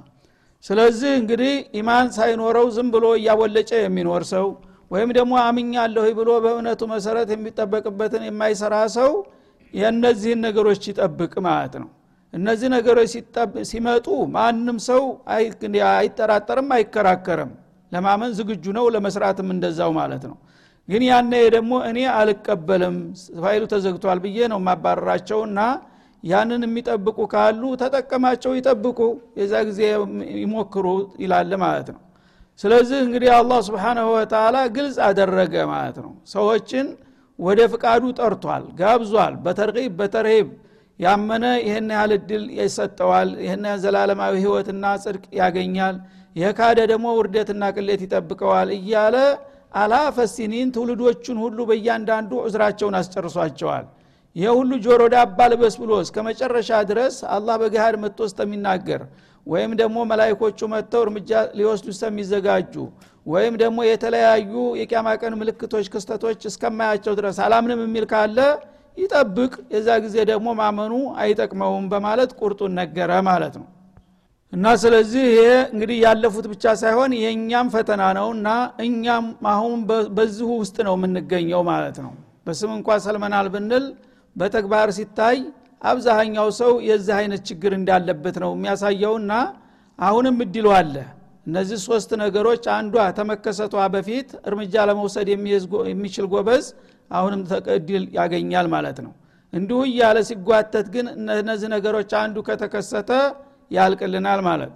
ስለዚህ 0.64 1.12
እንግዲህ 1.20 1.52
ኢማን 1.78 2.08
ሳይኖረው 2.16 2.66
ዝም 2.74 2.88
ብሎ 2.94 3.06
እያወለጨ 3.18 3.70
የሚኖር 3.82 4.24
ሰው 4.32 4.46
ወይም 4.90 5.10
ደግሞ 5.18 5.32
አምኛለሁ 5.44 6.04
ብሎ 6.18 6.30
በእምነቱ 6.44 6.82
መሰረት 6.92 7.28
የሚጠበቅበትን 7.34 8.22
የማይሰራ 8.28 8.76
ሰው 8.96 9.10
የእነዚህን 9.74 10.40
ነገሮች 10.46 10.82
ይጠብቅ 10.90 11.32
ማለት 11.46 11.74
ነው 11.82 11.88
እነዚህ 12.34 12.68
ነገሮች 12.74 13.12
ሲመጡ 13.70 14.06
ማንም 14.34 14.78
ሰው 14.88 15.02
አይጠራጠርም 15.94 16.68
አይከራከርም። 16.76 17.50
ለማመን 17.92 18.32
ዝግጁ 18.38 18.64
ነው 18.76 18.84
ለመስራትም 18.94 19.48
እንደዛው 19.54 19.90
ማለት 19.96 20.24
ነው። 20.30 20.36
ግን 20.88 21.02
ያነ 21.08 21.32
ደግሞ 21.54 21.72
እኔ 21.88 21.98
አልቀበልም 22.14 22.96
ፋይሉ 23.42 23.62
ተዘግቷል 23.72 24.18
ብዬ 24.24 24.38
ነው 24.52 24.60
ማባረራቸው 24.66 25.40
እና 25.48 25.58
ያንን 26.24 26.62
የሚጠብቁ 26.66 27.18
ካሉ 27.32 27.62
ተጠቀማቸው 27.82 28.52
ይጠብቁ 28.58 28.98
የዛ 29.40 29.52
ጊዜ 29.68 29.80
ይሞክሩ 30.40 30.86
ይላል 31.22 31.52
ማለት 31.64 31.88
ነው። 31.94 32.00
ስለዚህ 32.60 32.98
እንግዲህ 33.04 33.30
አላህ 33.36 33.58
ስብሓናሁ 33.68 34.08
ወተላ 34.16 34.56
ግልጽ 34.74 34.96
አደረገ 35.06 35.54
ማለት 35.72 35.98
ነው። 36.04 36.12
ሰዎችን 36.32 36.86
ወደ 37.38 37.60
ፍቃዱ 37.72 38.04
ጠርቷል 38.18 38.64
ጋብዟል። 38.80 39.34
በተርቂብ 39.44 39.92
በተርሂብ 40.00 40.48
ያመነ 41.00 41.44
ይህን 41.64 41.88
ያህል 41.94 42.12
እድል 42.16 42.44
ይሰጠዋል 42.58 43.28
ይህን 43.44 43.64
ዘላለማዊ 43.82 44.34
ህይወትና 44.42 44.84
ጽድቅ 45.04 45.24
ያገኛል 45.40 45.96
የካደ 46.36 46.80
ደግሞ 46.90 47.06
ውርደትና 47.18 47.62
ቅሌት 47.76 48.02
ይጠብቀዋል 48.06 48.68
እያለ 48.76 49.16
አላፈሲኒን 49.80 50.68
ትውልዶቹን 50.74 51.38
ሁሉ 51.44 51.58
በእያንዳንዱ 51.68 52.30
ዑዝራቸውን 52.44 52.96
አስጨርሷቸዋል። 53.00 53.84
ይህ 54.36 54.50
ሁሉ 54.58 54.72
ጆሮ 54.84 55.02
ዳባ 55.14 55.38
ልበስ 55.52 55.74
ብሎ 55.80 55.92
እስከ 56.04 56.16
መጨረሻ 56.26 56.70
ድረስ 56.90 57.14
አላህ 57.36 57.54
በገሃድ 57.62 57.96
መጥቶ 58.02 58.20
እስከሚናገር 58.28 59.02
ወይም 59.46 59.72
ደግሞ 59.80 59.98
መላይኮቹ 60.10 60.58
መጥተው 60.72 61.02
እርምጃ 61.06 61.30
ሊወስዱ 61.58 61.86
እስከሚዘጋጁ 61.94 62.74
ወይም 63.26 63.54
ደግሞ 63.62 63.78
የተለያዩ 63.88 64.52
የቅያማ 64.80 65.08
ቀን 65.22 65.34
ምልክቶች 65.40 65.86
ክስተቶች 65.94 66.40
እስከማያቸው 66.50 67.14
ድረስ 67.18 67.38
አላምንም 67.46 67.80
የሚል 67.84 68.06
ካለ 68.12 68.38
ይጠብቅ 68.96 69.52
የዛ 69.74 69.88
ጊዜ 70.04 70.16
ደግሞ 70.30 70.48
ማመኑ 70.58 70.94
አይጠቅመውም 71.22 71.84
በማለት 71.92 72.30
ቁርጡን 72.40 72.72
ነገረ 72.80 73.12
ማለት 73.28 73.54
ነው። 73.60 73.68
እና 74.52 74.66
ስለዚህ 74.82 75.24
ይሄ 75.30 75.42
እንግዲህ 75.72 75.98
ያለፉት 76.04 76.46
ብቻ 76.52 76.64
ሳይሆን 76.80 77.10
የእኛም 77.18 77.68
ፈተና 77.74 78.02
ነው 78.18 78.28
እና 78.36 78.48
እኛም 78.84 79.26
አሁን 79.52 79.78
በዚሁ 80.16 80.48
ውስጥ 80.62 80.76
ነው 80.88 80.94
የምንገኘው 80.98 81.62
ማለት 81.70 81.98
ነው። 82.04 82.12
በስም 82.46 82.70
እንኳ 82.76 82.98
ሰልመናል 83.04 83.48
ብንል 83.54 83.84
በተግባር 84.36 84.88
ሲታይ 84.98 85.38
አብዛሃኛው 85.82 86.48
ሰው 86.58 86.72
የዚህ 86.88 87.14
አይነት 87.18 87.42
ችግር 87.48 87.72
እንዳለበት 87.76 88.36
ነው 88.44 88.50
የሚያሳየውና 88.56 89.32
አሁንም 89.98 90.36
እድሉ 90.44 90.66
አለ 90.78 90.94
እነዚህ 91.50 91.78
ሶስት 91.86 92.10
ነገሮች 92.20 92.64
አንዷ 92.74 93.04
ተመከሰቷ 93.16 93.74
በፊት 93.94 94.28
እርምጃ 94.48 94.74
ለመውሰድ 94.88 95.28
የሚችል 95.88 96.26
ጎበዝ 96.32 96.66
አሁንም 97.10 97.40
እድል 97.76 98.04
ያገኛል 98.16 98.66
ማለት 98.74 98.98
ነው። 99.04 99.12
እንዲሁ 99.52 99.78
እያለ 99.88 100.18
ሲጓተት 100.28 100.86
ግን 100.94 101.06
እነዚህ 101.36 101.68
ነገሮች 101.74 102.10
አንዱ 102.20 102.36
ከተከሰተ 102.48 103.10
ያልቅልናል 103.70 104.40
ማለት 104.48 104.72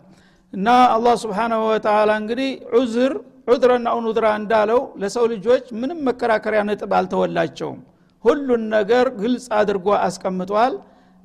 እና 0.53 0.67
አላህ 0.95 1.15
ስብሓናሁ 1.23 1.61
ወተላ 1.69 2.11
እንግዲህ 2.23 2.51
ዑዝር 2.79 3.13
ዑድረና 3.49 3.89
ኡኑድራ 3.99 4.27
እንዳለው 4.41 4.81
ለሰው 5.01 5.25
ልጆች 5.33 5.65
ምንም 5.81 5.99
መከራከሪያ 6.09 6.61
ነጥብ 6.69 6.93
አልተወላቸውም። 6.99 7.81
ሁሉን 8.25 8.63
ነገር 8.75 9.07
ግልጽ 9.19 9.47
አድርጎ 9.59 9.89
አስቀምጧል። 10.05 10.75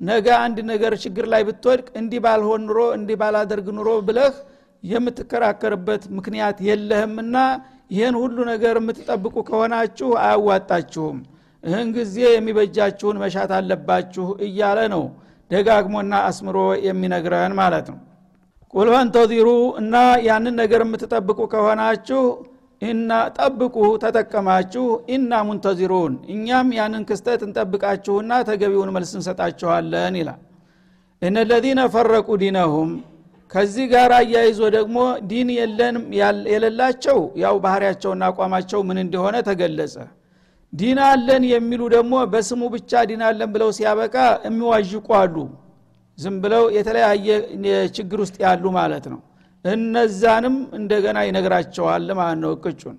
ነገ 0.00 0.26
አንድ 0.44 0.58
ነገር 0.70 0.92
ችግር 1.02 1.24
ላይ 1.32 1.42
ብትወድቅ 1.48 1.86
እንዲህ 2.00 2.20
ባልሆን 2.24 2.62
ኑሮ 2.68 2.80
እንዲህ 2.98 3.16
ባላደርግ 3.22 3.66
ኑሮ 3.78 3.88
ብለህ 4.08 4.34
የምትከራከርበት 4.82 6.02
ምክንያት 6.16 6.58
የለህምና 6.66 7.36
ይህን 7.90 8.16
ሁሉ 8.20 8.36
ነገር 8.50 8.74
የምትጠብቁ 8.80 9.36
ከሆናችሁ 9.48 10.10
አያዋጣችሁም። 10.22 11.18
ይህን 11.64 11.88
ጊዜ 11.96 12.16
የሚበጃችሁን 12.30 13.16
መሻት 13.22 13.50
አለባችሁ 13.56 14.26
እያለ 14.46 14.78
ነው 14.94 15.02
ደጋግሞና 15.50 16.14
አስምሮ 16.28 16.58
የሚነግረን 16.86 17.54
ማለት 17.60 17.86
ነው። 17.92 17.98
ቁል 18.74 18.88
ፈንተዚሩ 18.94 19.48
እና 19.80 19.94
ያንን 20.26 20.54
ነገር 20.62 20.80
የምትጠብቁ 20.84 21.38
ከሆናችሁ 21.52 22.22
እና 22.82 23.10
ጠብቁ 23.36 23.74
ተጠቀማችሁ። 24.04 24.84
ኢና 25.14 25.32
ሙንተዚሩን 25.48 26.12
እኛም 26.34 26.68
ያንን 26.78 27.02
ክስተት 27.08 27.40
እንጠብቃችሁና 27.46 28.32
ተገቢውን 28.48 28.92
መልስ 28.96 29.10
እንሰጣችኋለን 29.18 30.14
ይላል። 30.20 30.40
እነ 31.22 31.36
ለዚነ 31.50 31.80
ፈረቁ 31.94 32.28
ዲነሁም 32.42 32.90
ከዚህ 33.50 33.86
ጋር 33.92 34.10
አያይዞ 34.16 34.60
ደግሞ 34.74 34.98
ዲን 35.30 35.48
የሌላቸው 36.50 37.18
ያው 37.42 37.54
ባህሪያቸውና 37.64 38.22
አቋማቸው 38.30 38.80
ምን 38.88 38.98
እንደሆነ 39.04 39.36
ተገለጸ። 39.48 39.94
ዲን 40.72 40.98
አለን 41.06 41.44
የሚሉ 41.52 41.82
ደግሞ 41.94 42.14
በስሙ 42.32 42.62
ብቻ 42.74 43.00
ዲን 43.10 43.22
አለን 43.28 43.48
ብለው 43.54 43.70
ሲያበቃ 43.78 44.16
የሚዋዥቁ 44.46 45.08
አሉ። 45.20 45.36
ዝም 46.18 46.36
ብለው 46.44 46.64
የተለያየ 46.76 47.28
ችግር 47.96 48.18
ውስጥ 48.24 48.36
ያሉ 48.44 48.64
ማለት 48.78 49.04
ነው። 49.12 49.20
እነዛንም 49.64 50.56
እንደገና 50.78 51.18
ይነግራቸዋል 51.28 52.06
ማለት 52.20 52.38
ነው 52.44 52.52
እቅጩን። 52.56 52.96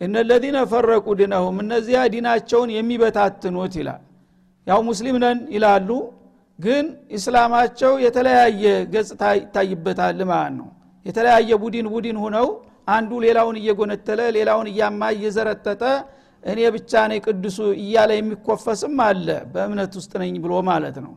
እነለዚነ 0.00 0.58
ፈረቁ 0.72 1.06
ዲነሁም 1.20 1.56
እነዚያ 1.64 1.98
ዲናቸውን 2.14 2.70
የሚበታትኑት 2.76 3.74
ይላል። 3.80 4.02
ያው 4.66 4.80
ሙስሊም 4.88 5.16
ነን 5.24 5.38
ይላሉ 5.54 5.88
ግን 6.62 6.84
ኢስላማቸው 7.16 7.92
የተለያየ 8.04 8.64
ገጽታ 8.92 9.22
ይታይበታል 9.38 10.20
ማለት 10.30 10.54
ነው። 10.58 10.68
የተለያየ 11.06 11.50
ቡድን 11.62 11.86
ቡድን 11.92 12.16
ሁነው 12.24 12.48
አንዱ 12.88 13.10
ሌላውን 13.24 13.56
እየጎነተለ 13.60 14.20
ሌላውን 14.36 14.68
እያማ 14.72 15.10
እየዘረጠጠ 15.16 15.82
እኔ 16.42 16.60
ብቻ 16.76 16.92
ነኝ 17.10 17.18
ቅዱሱ 17.26 17.58
እያለ 17.82 18.10
የሚኮፈስም 18.18 18.96
አለ። 19.06 19.26
በእምነት 19.52 19.92
ውስጥ 19.98 20.12
ነኝ 20.22 20.32
ብሎ 20.44 20.54
ማለት 20.70 20.96
ነው። 21.04 21.12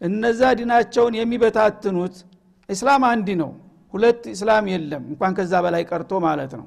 እነዛ 0.00 0.40
ዲናቸውን 0.58 1.14
የሚበታትኑት 1.20 2.16
እስላም 2.68 3.04
አንድ 3.10 3.28
ነው። 3.42 3.50
ሁለት 3.94 4.22
እስላም 4.34 4.66
የለም። 4.72 5.02
እንኳን 5.12 5.32
ከዛ 5.38 5.52
በላይ 5.64 5.82
ቀርቶ 5.90 6.12
ማለት 6.26 6.52
ነው። 6.60 6.66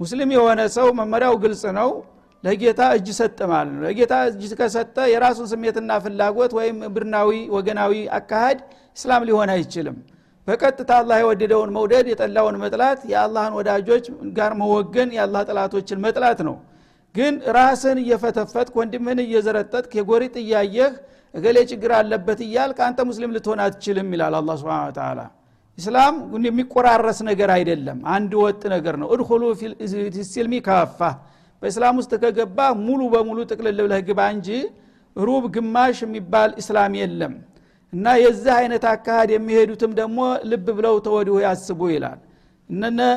ሙስሊም 0.00 0.30
የሆነ 0.36 0.60
ሰው 0.76 0.88
መመሪያው 0.98 1.34
ግልጽ 1.44 1.62
ነው 1.78 1.90
ለጌታ 2.44 2.80
እጅ 2.96 3.08
ሰጠ 3.18 3.38
ማለት 3.52 3.72
ነው። 3.74 3.82
ለጌታ 3.86 4.14
እጅ 4.28 4.52
ከሰጠ 4.60 4.96
የራሱን 5.12 5.46
ስሜትና 5.52 5.90
ፍላጎት 6.04 6.52
ወይም 6.58 6.78
ብርናዊ 6.94 7.30
ወገናዊ 7.56 7.92
አካሃድ 8.18 8.58
እስላም 8.96 9.24
ሊሆን 9.28 9.50
አይችልም። 9.54 9.96
በቀጥታ 10.48 10.90
አላህ 11.00 11.16
የወደደውን 11.22 11.70
መውደድ 11.76 12.06
የጠላውን 12.10 12.56
መጥላት 12.62 13.00
የአላህን 13.10 13.54
ወዳጆች 13.58 14.04
ጋር 14.36 14.52
መወገን 14.60 15.10
የአላህ 15.16 15.42
ጥላቶችን 15.48 16.02
መጥላት 16.06 16.40
ነው። 16.48 16.56
ግን 17.14 17.34
ራስን 17.56 17.98
እየፈተፈት 18.02 18.68
ወንድምህን 18.78 19.20
እየዘረጠጥክ 19.24 19.92
የጎሪጥ 19.98 20.34
እያየህ 20.42 20.92
እገሌ 21.34 21.58
ችግር 21.70 21.90
አለበት 21.98 22.38
እያልክ 22.46 22.78
አንተ 22.86 22.98
ሙስሊም 23.08 23.34
ልትሆን 23.36 23.60
አትችልም 23.64 24.08
ይላል 24.14 24.34
አላ 24.38 24.52
ስብን 24.60 24.92
ተላ 24.98 25.20
ኢስላም 25.78 26.14
የሚቆራረስ 26.46 27.18
ነገር 27.28 27.50
አይደለም። 27.56 27.98
አንድ 28.14 28.32
ወጥ 28.40 28.62
ነገር 28.74 28.94
ነው። 29.02 29.08
እድኩሉ 29.14 29.42
ፊልሲልሚ 29.60 30.54
ካፋ 30.66 31.00
በእስላም 31.62 31.96
ውስጥ 32.00 32.12
ከገባ 32.22 32.58
ሙሉ 32.82 33.00
በሙሉ 33.14 33.38
ጥቅልል 33.50 33.78
ብለህ 33.84 34.00
ግባ 34.08 34.20
እንጂ 34.34 34.48
ሩብ 35.16 35.44
ግማሽ 35.54 35.98
የሚባል 36.04 36.50
እስላም 36.60 36.92
የለም። 37.00 37.32
እና 37.92 38.06
የዚህ 38.22 38.52
አይነት 38.58 38.84
አካሃድ 38.90 39.30
የሚሄዱትም 39.34 39.92
ደግሞ 40.00 40.18
ልብ 40.50 40.66
ብለው 40.78 40.96
ተወዲሁ 41.06 41.36
ያስቡ 41.44 41.80
ይላል። 41.94 42.18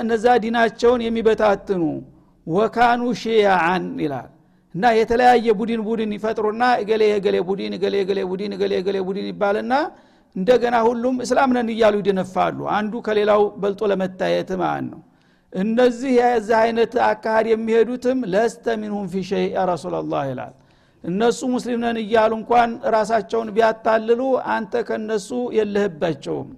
እነዛ 0.02 0.26
ዲናቸውን 0.44 1.02
የሚበታትኑ 1.06 1.82
ወካኑ 2.48 3.02
ሺያአን 3.22 3.86
ይላል። 4.04 4.30
እና 4.76 4.84
የተለያየ 4.98 5.48
ቡድን 5.60 5.82
ቡድን 5.88 6.12
ይፈጥሩና 6.18 6.64
እገሌ 6.82 7.02
የገሌ 7.12 7.38
ቡድን 7.48 7.74
እገሌ 7.78 7.96
የገሌ 8.02 8.20
ቡድን 8.30 8.52
እገሌ 8.58 8.72
የገሌ 8.80 8.98
ቡድን 9.08 9.26
ይባልና 9.32 9.74
እንደገና 10.36 10.76
ሁሉም 10.88 11.16
እስላም 11.26 11.50
ነን 11.56 11.70
እያሉ 11.74 11.96
ይደነፋሉ። 12.02 12.60
አንዱ 12.78 12.94
ከሌላው 13.08 13.42
በልጦ 13.62 13.82
ለመታየት 13.92 14.52
ማለት 14.62 14.86
ነው 14.92 15.00
እነዚህ 15.54 16.12
የዚህ 16.20 16.56
አይነት 16.62 16.94
አካሃድ 17.08 17.46
የሚሄዱትም 17.52 18.20
ለስተ 18.34 18.76
ሚንሁም 18.82 19.06
ፊ 19.12 19.24
ሸይ 19.30 19.48
ረሱላላህ 19.72 20.22
ይላል። 20.30 20.54
እነሱ 21.04 21.40
ሙስሊም 21.54 21.80
ነን 21.84 21.98
እያሉ 22.02 22.32
እንኳን 22.40 22.72
ራሳቸውን 22.96 23.50
ቢያታልሉ 23.56 24.22
አንተ 24.56 24.84
ከነሱ 24.90 25.30
የለህባቸውም። 25.58 26.50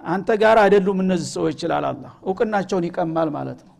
አንተ 0.00 0.28
ጋር 0.42 0.56
አይደሉም 0.62 0.98
እነዚህ 1.04 1.28
ሰዎች 1.36 1.58
ይላል 1.66 1.84
አላ 1.90 2.04
እውቅናቸውን 2.24 2.84
ይቀማል 2.88 3.28
ማለት 3.36 3.60
ነው። 3.60 3.74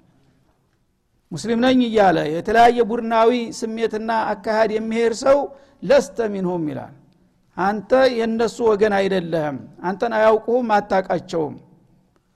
ሙስሊም 1.32 1.60
ነኝ 1.64 1.80
እያለ 1.86 2.18
የተለያየ 2.32 2.80
ቡድናዊ 2.90 3.30
ስሜትና 3.58 4.10
አካሃድ 4.32 4.70
የሚሄድ 4.76 5.14
ሰው 5.22 5.38
ለስተ 5.82 6.26
ሚንሁም 6.34 6.64
ይላል። 6.70 6.92
አንተ 7.56 7.90
የእነሱ 8.18 8.58
ወገን 8.68 8.92
አይደለህም። 8.98 9.56
አንተን 9.82 10.12
አያውቁህም 10.18 10.68
አታቃቸውም 10.76 11.54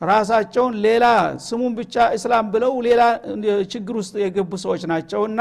ራሳቸውን 0.01 0.75
ሌላ 0.87 1.05
ስሙን 1.45 1.73
ብቻ 1.79 1.95
እስላም 2.17 2.47
ብለው 2.55 2.73
ሌላ 2.87 3.03
ችግር 3.73 3.95
ውስጥ 4.01 4.15
የገቡ 4.23 4.53
ሰዎች 4.65 4.83
ናቸውና 4.91 5.41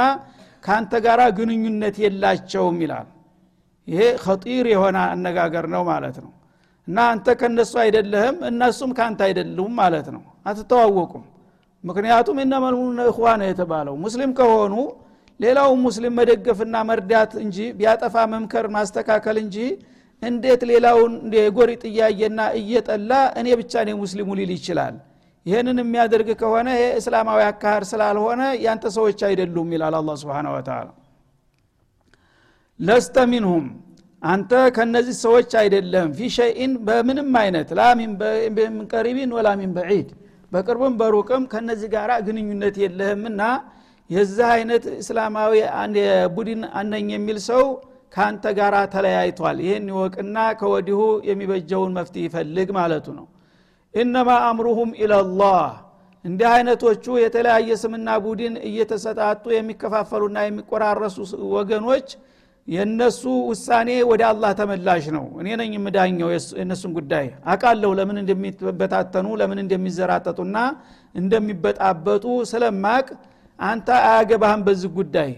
ከአንተ 0.64 0.94
ጋር 1.06 1.20
ግንኙነት 1.38 1.96
የላቸውም 2.04 2.78
ይላል። 2.84 3.08
ይሄ 3.88 4.02
ኸጢር 4.24 4.66
የሆነ 4.74 4.98
አነጋገር 5.10 5.66
ነው 5.74 5.84
ማለት 5.90 6.18
ነው። 6.24 6.32
እና 6.88 6.98
አንተ 7.12 7.28
ከነሱ 7.40 7.74
አይደለህም 7.84 8.38
እነሱም 8.50 8.92
ከአንተ 8.98 9.22
አይደሉም 9.28 9.74
ማለት 9.82 10.08
ነው። 10.16 10.22
አትተዋወቁም። 10.46 11.24
ምክንያቱም 11.84 12.38
እነመልሙነ 12.44 13.00
እኽዋ 13.12 13.28
ነው 13.42 13.48
የተባለው። 13.52 13.96
ሙስሊም 14.06 14.32
ከሆኑ 14.40 14.74
ሌላው 15.40 15.70
ሙስሊም 15.86 16.14
መደገፍና 16.20 16.76
መርዳት 16.90 17.32
እንጂ 17.44 17.58
ቢያጠፋ 17.80 18.16
መምከር 18.34 18.66
ማስተካከል 18.76 19.38
እንጂ 19.44 19.58
እንዴት 20.22 20.62
ሌላውን 20.72 21.14
የጎሪጥ 21.38 21.84
እያየና 21.90 22.40
እየጠላ 22.60 23.12
እኔ 23.40 23.48
ብቻ 23.62 23.74
ኔ 23.88 23.94
ሙስሊሙ 24.02 24.30
ሊል 24.40 24.52
ይችላል? 24.58 24.96
ይህንን 25.46 25.78
የሚያደርግ 25.82 26.30
ከሆነ 26.42 26.68
ይሄ 26.76 26.84
እስላማዊ 27.00 27.40
አካሃር 27.50 27.84
ስላልሆነ 27.90 28.42
ያንተ 28.66 28.86
ሰዎች 28.98 29.20
አይደሉም 29.28 29.68
ይላል 29.76 29.96
አላ 30.00 30.14
ስብን 30.22 30.48
ወተላ 30.54 30.88
ለስተ 32.80 33.16
ሚንሁም 33.32 33.66
አንተ 34.22 34.52
ከነዚህ 34.76 35.16
ሰዎች 35.26 35.52
አይደለም 35.62 36.08
ፊ 36.18 36.30
ሸይን 36.38 36.72
በምንም 36.88 37.30
አይነት 37.42 37.70
ላ 37.80 37.84
ሚን 38.00 38.12
ቀሪቢን 38.94 39.32
ወላ 39.38 39.50
ሚን 39.60 39.72
በዒድ 39.78 40.08
በቅርብም 40.52 40.94
በሩቅም 41.02 41.44
ከነዚህ 41.52 41.90
ጋር 41.96 42.12
ግንኙነት 42.28 42.76
የለህምና 42.84 43.42
የዚህ 44.10 44.48
አይነት 44.56 44.84
እስላማዊ 45.02 45.54
ቡድን 46.36 46.62
አነኝ 46.80 47.08
የሚል 47.16 47.38
ሰው 47.50 47.64
ከአንተ 48.14 48.44
ጋር 48.58 48.76
ተለያይቷል። 48.94 49.58
ይህን 49.66 49.88
ይወቅና 49.92 50.38
ከወዲሁ 50.60 51.00
የሚበጀውን 51.30 51.96
መፍትሄ 51.98 52.24
ይፈልግ 52.28 52.70
ማለቱ 52.78 53.08
ነው። 53.18 53.26
ኢነማ 53.94 54.30
አምሩሁም 54.48 54.92
ኢለላህ። 55.02 55.66
እንዲህ 56.26 56.48
አይነቶቹ 56.52 57.06
የተለያየ 57.22 57.72
ስምና 57.82 58.10
ቡድን 58.24 58.54
እየተሰጣጡ 58.70 59.44
የሚከፋፈሉና 59.56 60.38
የሚቆራረሱ 60.46 61.18
ወገኖች 61.56 62.08
የእነሱ 62.68 63.22
ውሳኔ 63.50 63.90
ወደ 64.10 64.22
አላህ 64.30 64.52
ተመላሽ 64.60 65.06
ነው። 65.16 65.26
እኔ 65.42 65.48
ነኝ 65.60 65.72
የምዳኘው 65.78 66.30
የእነሱን 66.32 66.94
ጉዳይ። 66.98 67.26
አቃለሁ 67.54 67.92
ለምን 68.00 68.18
እንደሚበታተኑ 68.22 69.28
ለምን 69.42 69.60
እንደሚዘራጠጡና 69.64 70.58
እንደሚበጣበጡ 71.16 72.24
ስለማቅ 72.52 73.06
አንተ 73.60 73.90
አያገባህም 74.04 74.64
በዚህ 74.68 74.90
ጉዳይ 74.98 75.30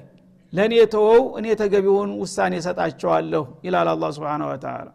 ለእኔ 0.53 0.75
ተወው 0.95 1.23
እኔ 1.39 1.47
ተገቢውን 1.61 2.11
ውሳኔ 2.23 2.55
ሰጣቸዋለሁ 2.67 3.45
ይላል 3.67 3.89
አላ 3.93 4.11
ስብን 4.17 4.43
ወተላ 4.51 4.89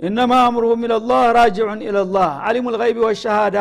እነማ 0.00 0.32
አምሩሁም 0.48 0.82
ኢለላህ 0.86 1.22
ራጅዑን 1.38 1.80
ኢለላህ 1.88 2.28
አሊሙ 2.48 2.66
ልገይቢ 2.74 2.98
ወሸሃዳ 3.06 3.56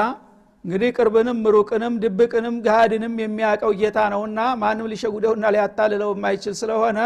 እንግዲህ 0.66 0.90
ቅርብንም 0.98 1.40
ሩቅንም 1.56 1.94
ድብቅንም 2.04 2.56
ገሃድንም 2.66 3.14
የሚያውቀው 3.24 3.72
ጌታ 3.82 3.98
ነውና 4.14 4.40
ማንም 4.62 4.88
ሊሸጉደውና 4.92 5.46
ሊያታልለው 5.56 6.12
የማይችል 6.16 6.56
ስለሆነ 6.62 7.00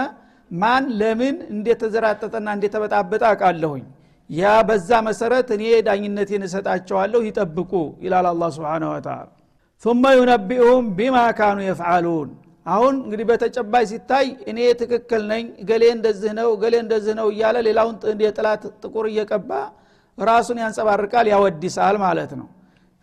ማን 0.51 0.85
ለምን 1.01 1.35
እንደተዘራጠጠና 1.55 2.47
እንደተበጣበጠ 2.57 3.23
አውቃለሁኝ 3.31 3.83
ያ 4.29 4.51
በዛ 4.67 4.89
መሰረት 5.07 5.49
እኔ 5.55 5.63
ዳኝነቴን 5.87 6.43
እሰጣቸዋለሁ 6.47 7.21
ይጠብቁ 7.29 7.71
ይላል 8.05 8.27
አላ 8.31 8.49
ስብን 8.57 8.85
ወተላ 8.93 9.19
ثم 9.83 10.03
ينبئهم 10.19 10.83
ቢማ 10.97 11.17
ካኑ 11.37 11.57
የፍዓሉን 11.67 12.29
አሁን 12.66 12.94
እንግዲህ 13.02 13.26
በተጨባጭ 13.28 13.84
ሲታይ 13.90 14.26
እኔ 14.50 14.58
ትክክል 14.80 15.22
ነኝ 15.32 15.44
ገሌ 15.68 15.84
እንደዚህ 15.96 16.32
ነው 16.38 16.48
ገሌ 16.62 16.74
እንደዚህ 16.84 17.14
ነው 17.20 17.28
እያለ 17.32 17.56
ሌላውን 17.66 17.96
የጥላት 18.26 18.62
ጥቁር 18.82 19.06
እየቀባ 19.12 19.50
ራሱን 20.18 20.58
ያንጸባርቃል 20.62 21.26
ያወዲሳል 21.32 21.96
ማለት 22.04 22.32
ነው። 22.40 22.48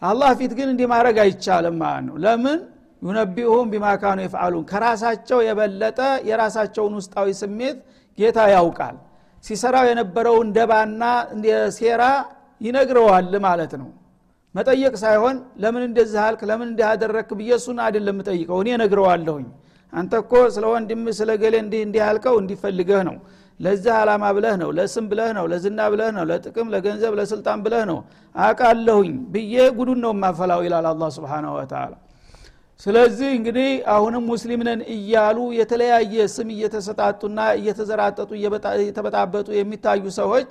አላህ 0.02 0.32
ፊት 0.40 0.54
ግን 0.58 0.68
እንዲህ 0.74 0.88
ማድረግ 0.94 1.18
አይቻልም 1.24 1.76
ማለት 1.84 2.04
ነው። 2.08 2.16
ለምን? 2.24 2.60
ዩነቢሁም 3.02 3.68
ቢማ 3.72 3.86
ካኑ 4.02 4.20
የፍዓሉን 4.24 4.64
ከራሳቸው 4.70 5.40
የበለጠ 5.48 6.00
የራሳቸውን 6.30 6.94
ውስጣዊ 7.00 7.28
ስሜት 7.42 7.78
ጌታ 8.18 8.40
ያውቃል። 8.54 8.96
ሲሰራው 9.44 9.86
የነበረውን 9.90 10.48
ደባና 10.58 11.04
ሴራ 11.78 12.04
ይነግረዋል 12.62 13.34
ማለት 13.46 13.74
ነው 13.82 13.90
መጠየቅ 14.56 14.94
ሳይሆን 15.02 15.36
ለምን 15.62 15.84
እንደዚህ 15.88 16.20
አልክ? 16.26 16.42
ለምን 16.50 16.68
እንዲህ 16.72 16.86
አደረክ 16.90 17.30
ብዬ 17.40 17.52
እሱን 17.60 17.78
አይደለም 17.86 18.16
የምጠይቀው። 18.16 18.58
እኔ 18.64 18.70
ነግረዋለሁኝ 18.82 19.46
አንተ 19.94 20.14
እኮ 20.24 20.34
ስለ 20.56 20.66
ወንድም 20.74 21.02
ስለ 21.18 21.32
ገሌ 21.42 21.56
እንዲህ 21.64 21.82
እንዲህ 21.88 22.02
አልከው 22.08 22.36
እንዲፈልገህ 22.42 23.02
ነው። 23.10 23.18
ለዚህ 23.60 23.94
አላማ 23.98 24.24
ብለህ 24.38 24.56
ነው 24.62 24.70
ለስም 24.78 25.06
ብለህ 25.12 25.30
ነው 25.38 25.46
ለዝና 25.52 25.80
ብለህ 25.94 26.10
ነው 26.16 26.24
ለጥቅም 26.30 26.68
ለገንዘብ 26.74 27.14
ለስልጣን 27.20 27.60
ብለህ 27.66 27.84
ነው 27.90 28.00
አቃለሁኝ 28.36 29.12
ብዬ 29.34 29.56
ጉዱን 29.78 30.00
ነው 30.06 30.14
ማፈላው 30.22 30.62
ይላል 30.66 30.88
አላ 30.92 31.10
ስብን 31.16 31.46
ወተላ 31.56 31.94
ስለዚህ 32.82 33.30
እንግዲህ 33.38 33.68
አሁንም 33.94 34.24
ሙስሊም 34.32 34.62
ነን 34.68 34.80
እያሉ 34.96 35.38
የተለያየ 35.58 36.26
ስም 36.36 36.48
እየተሰጣጡና 36.56 37.40
እየተዘራጠጡ 37.60 38.30
እየተበጣበጡ 38.80 39.48
የሚታዩ 39.60 40.06
ሰዎች 40.18 40.50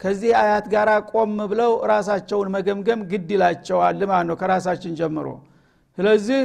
ከዚህ 0.00 0.32
አያት 0.40 0.66
ጋር 0.72 0.88
ቆም 1.10 1.36
ብለው 1.50 1.72
ራሳቸውን 1.90 2.48
መገምገም 2.56 3.00
ግድ 3.10 3.30
ይላቸዋል 3.34 4.00
ማለት 4.10 4.26
ነው 4.30 4.36
ከራሳችን 4.42 4.92
ጀምሮ። 5.00 5.28
ስለዚህ 5.98 6.40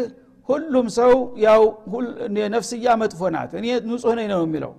ሁሉም 0.49 0.87
ሰው 0.97 1.11
ያው 1.43 1.61
ነፍስያ 2.53 2.95
መጥፎ 3.01 3.21
ናት 3.35 3.51
እኔ 3.59 3.67
ንጹህ 3.87 4.13
ነኝ 4.19 4.27
ነው 4.33 4.41
የሚለው። 4.45 4.71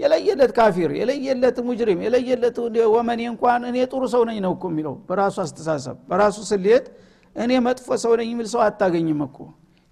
የለየለት 0.00 0.52
ካፊር 0.58 0.90
የለየለት 0.98 1.56
ሙጅሪም 1.66 1.98
የለየለት 2.04 2.56
ወመኔ 2.94 3.20
እንኳን 3.32 3.62
እኔ 3.70 3.78
ጥሩ 3.92 4.02
ሰው 4.14 4.22
ነኝ 4.28 4.38
ነው 4.44 4.52
እኮ 4.56 4.64
የሚለው 4.72 4.94
በራሱ 5.08 5.36
አስተሳሰብ 5.44 5.96
በራሱ 6.10 6.38
ስሌት። 6.50 6.86
እኔ 7.36 7.50
መጥፎ 7.66 7.88
ሰው 8.04 8.12
ነኝ 8.20 8.28
የሚል 8.32 8.48
ሰው 8.54 8.60
አታገኝም 8.66 9.20
እኮ። 9.26 9.36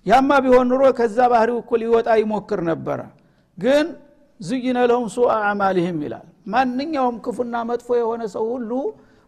ያማ 0.06 0.30
ቢሆን 0.44 0.66
ኑሮ 0.70 0.82
ከዛ 0.98 1.18
ባህሪው 1.32 1.58
እኮ 1.62 1.70
ሊወጣ 1.82 2.08
ይሞክር 2.20 2.60
ነበረ። 2.70 3.00
ግን 3.58 3.86
ዝይነ 4.40 4.78
ለሁም 4.90 5.06
ሱ 5.14 5.26
አዕማልህም 5.36 5.98
ይላል 6.04 6.26
ማንኛውም 6.48 7.16
ክፉና 7.24 7.56
መጥፎ 7.70 7.88
የሆነ 8.00 8.22
ሰው 8.34 8.44
ሁሉ 8.52 8.70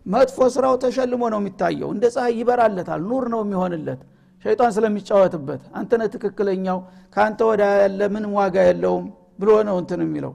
መጥፎ 0.06 0.38
ስራው 0.54 0.74
ተሸልሞ 0.82 1.22
ነው 1.32 1.40
የሚታየው። 1.42 1.88
እንደ 1.94 2.04
ፀሐይ 2.14 2.34
ይበራለታል 2.40 3.00
ኑር 3.10 3.24
ነው 3.32 3.40
የሚሆንለት 3.44 4.00
ሸይጣን 4.44 4.70
ስለሚጫወትበት። 4.76 5.62
አንተነ 5.78 6.02
ትክክለኛው 6.14 6.78
ከአንተ 7.16 7.40
ወዳ 7.48 7.64
ያለ 7.82 8.00
ምንም 8.14 8.32
ዋጋ 8.38 8.56
የለውም 8.68 9.04
ብሎ 9.38 9.50
ነው 9.68 9.76
እንትን 9.82 10.00
የሚለው። 10.04 10.32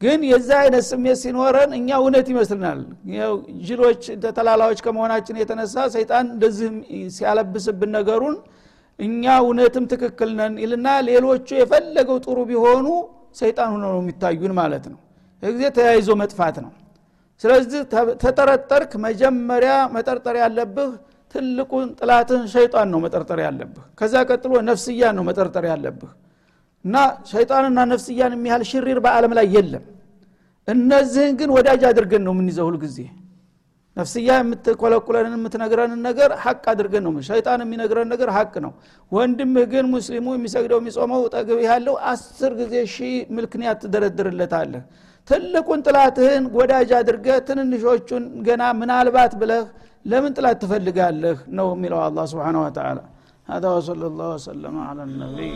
ግን 0.00 0.20
የዛ 0.30 0.50
አይነት 0.62 0.84
ስሜት 0.90 1.18
ሲኖረን 1.22 1.70
እኛ 1.78 1.88
እውነት 2.00 2.26
ይመስልናል። 2.32 2.80
ጅሎች 3.62 4.02
ተላላዎች 4.36 4.80
ከመሆናችን 4.86 5.40
የተነሳ 5.42 5.86
ሰይጣን 5.94 6.26
እንደዚህ 6.34 6.68
ሲያለብስብን 7.16 7.90
ነገሩን 7.98 8.36
እኛ 8.98 9.24
እውነትም 9.42 9.84
ትክክል 9.92 10.30
ነን 10.38 10.54
ይልና 10.62 10.88
ሌሎቹ 11.08 11.48
የፈለገው 11.60 12.18
ጥሩ 12.26 12.38
ቢሆኑ 12.50 12.86
ሰይጣን 13.40 13.68
ሆኖ 13.74 13.84
ነው 13.88 14.00
የሚታዩን 14.02 14.54
ማለት 14.60 14.84
ነው 14.92 15.00
ጊዜ 15.48 15.64
ተያይዞ 15.76 16.08
መጥፋት 16.20 16.56
ነው። 16.64 16.72
ስለዚህ 17.44 17.80
ተጠረጠርክ 18.22 18.92
መጀመሪያ 19.06 19.72
መጠርጠር 19.96 20.36
ያለብህ 20.42 20.90
ትልቁን 21.34 21.88
ጥላትን 21.98 22.42
ሸይጣን 22.52 22.88
ነው 22.92 23.00
መጠርጠር 23.04 23.38
ያለብህ። 23.46 23.84
ከዛ 23.98 24.14
ቀጥሎ 24.30 24.52
ነፍስያን 24.68 25.14
ነው 25.18 25.24
መጠርጠር 25.28 25.64
ያለብህ። 25.72 26.12
እና 26.84 26.96
ሸይጣንና 27.30 27.78
ነፍስያን 27.92 28.32
የሚያህል 28.36 28.64
ሽሪር 28.70 28.98
በአለም 29.04 29.32
ላይ 29.38 29.46
የለም። 29.54 29.84
እነዚህን 30.68 31.34
ግን 31.40 31.50
ወዳጅ 31.56 31.82
አድርገን 31.90 32.22
ነው 32.26 32.32
የምንይዘው 32.34 32.66
ሁልጊዜ 32.70 32.98
ነፍስያ 33.96 34.30
የምትኮለኩለንን 34.38 35.34
የምትነግረንን 35.36 36.00
ነገር 36.06 36.30
ሀቅ 36.42 36.62
አድርገን 36.72 37.02
ነው 37.06 37.12
ሸይጣን 37.28 37.60
የሚነግረን 37.64 38.08
ነገር 38.12 38.28
ሀቅ 38.36 38.54
ነው። 38.64 38.72
ወንድምህ 39.12 39.64
ግን 39.72 39.86
ሙስሊሙ 39.94 40.26
የሚሰግደው 40.34 40.78
የሚጾመው 40.82 41.22
ጠግብ 41.34 41.60
ያለው 41.66 41.94
አስር 42.10 42.52
ጊዜ 42.60 42.74
ሺህ 42.94 43.14
ምልክንያት 43.36 43.78
ትደረድርለታለህ 43.84 44.82
ትልቁን 45.27 45.81
ጥላትህን 45.87 46.45
ወዳጅ 46.57 46.89
አድርገህ 46.99 47.37
ትንንሾቹን 47.47 48.23
ገና 48.47 48.63
ምናልባት 48.81 49.33
ብለህ 49.41 49.63
ለምን 50.11 50.35
ጥላት 50.37 50.57
ትፈልጋለህ 50.63 51.39
ነው 51.57 51.67
የሚለው 51.75 51.99
አላ 52.07 52.27
ስብን 52.33 52.57
ወተላ 52.65 52.99
هذا 53.47 53.69
وصلى 53.77 54.05
الله 54.11 54.29
وسلم 54.37 54.75
على 54.87 55.01
النبي 55.09 55.51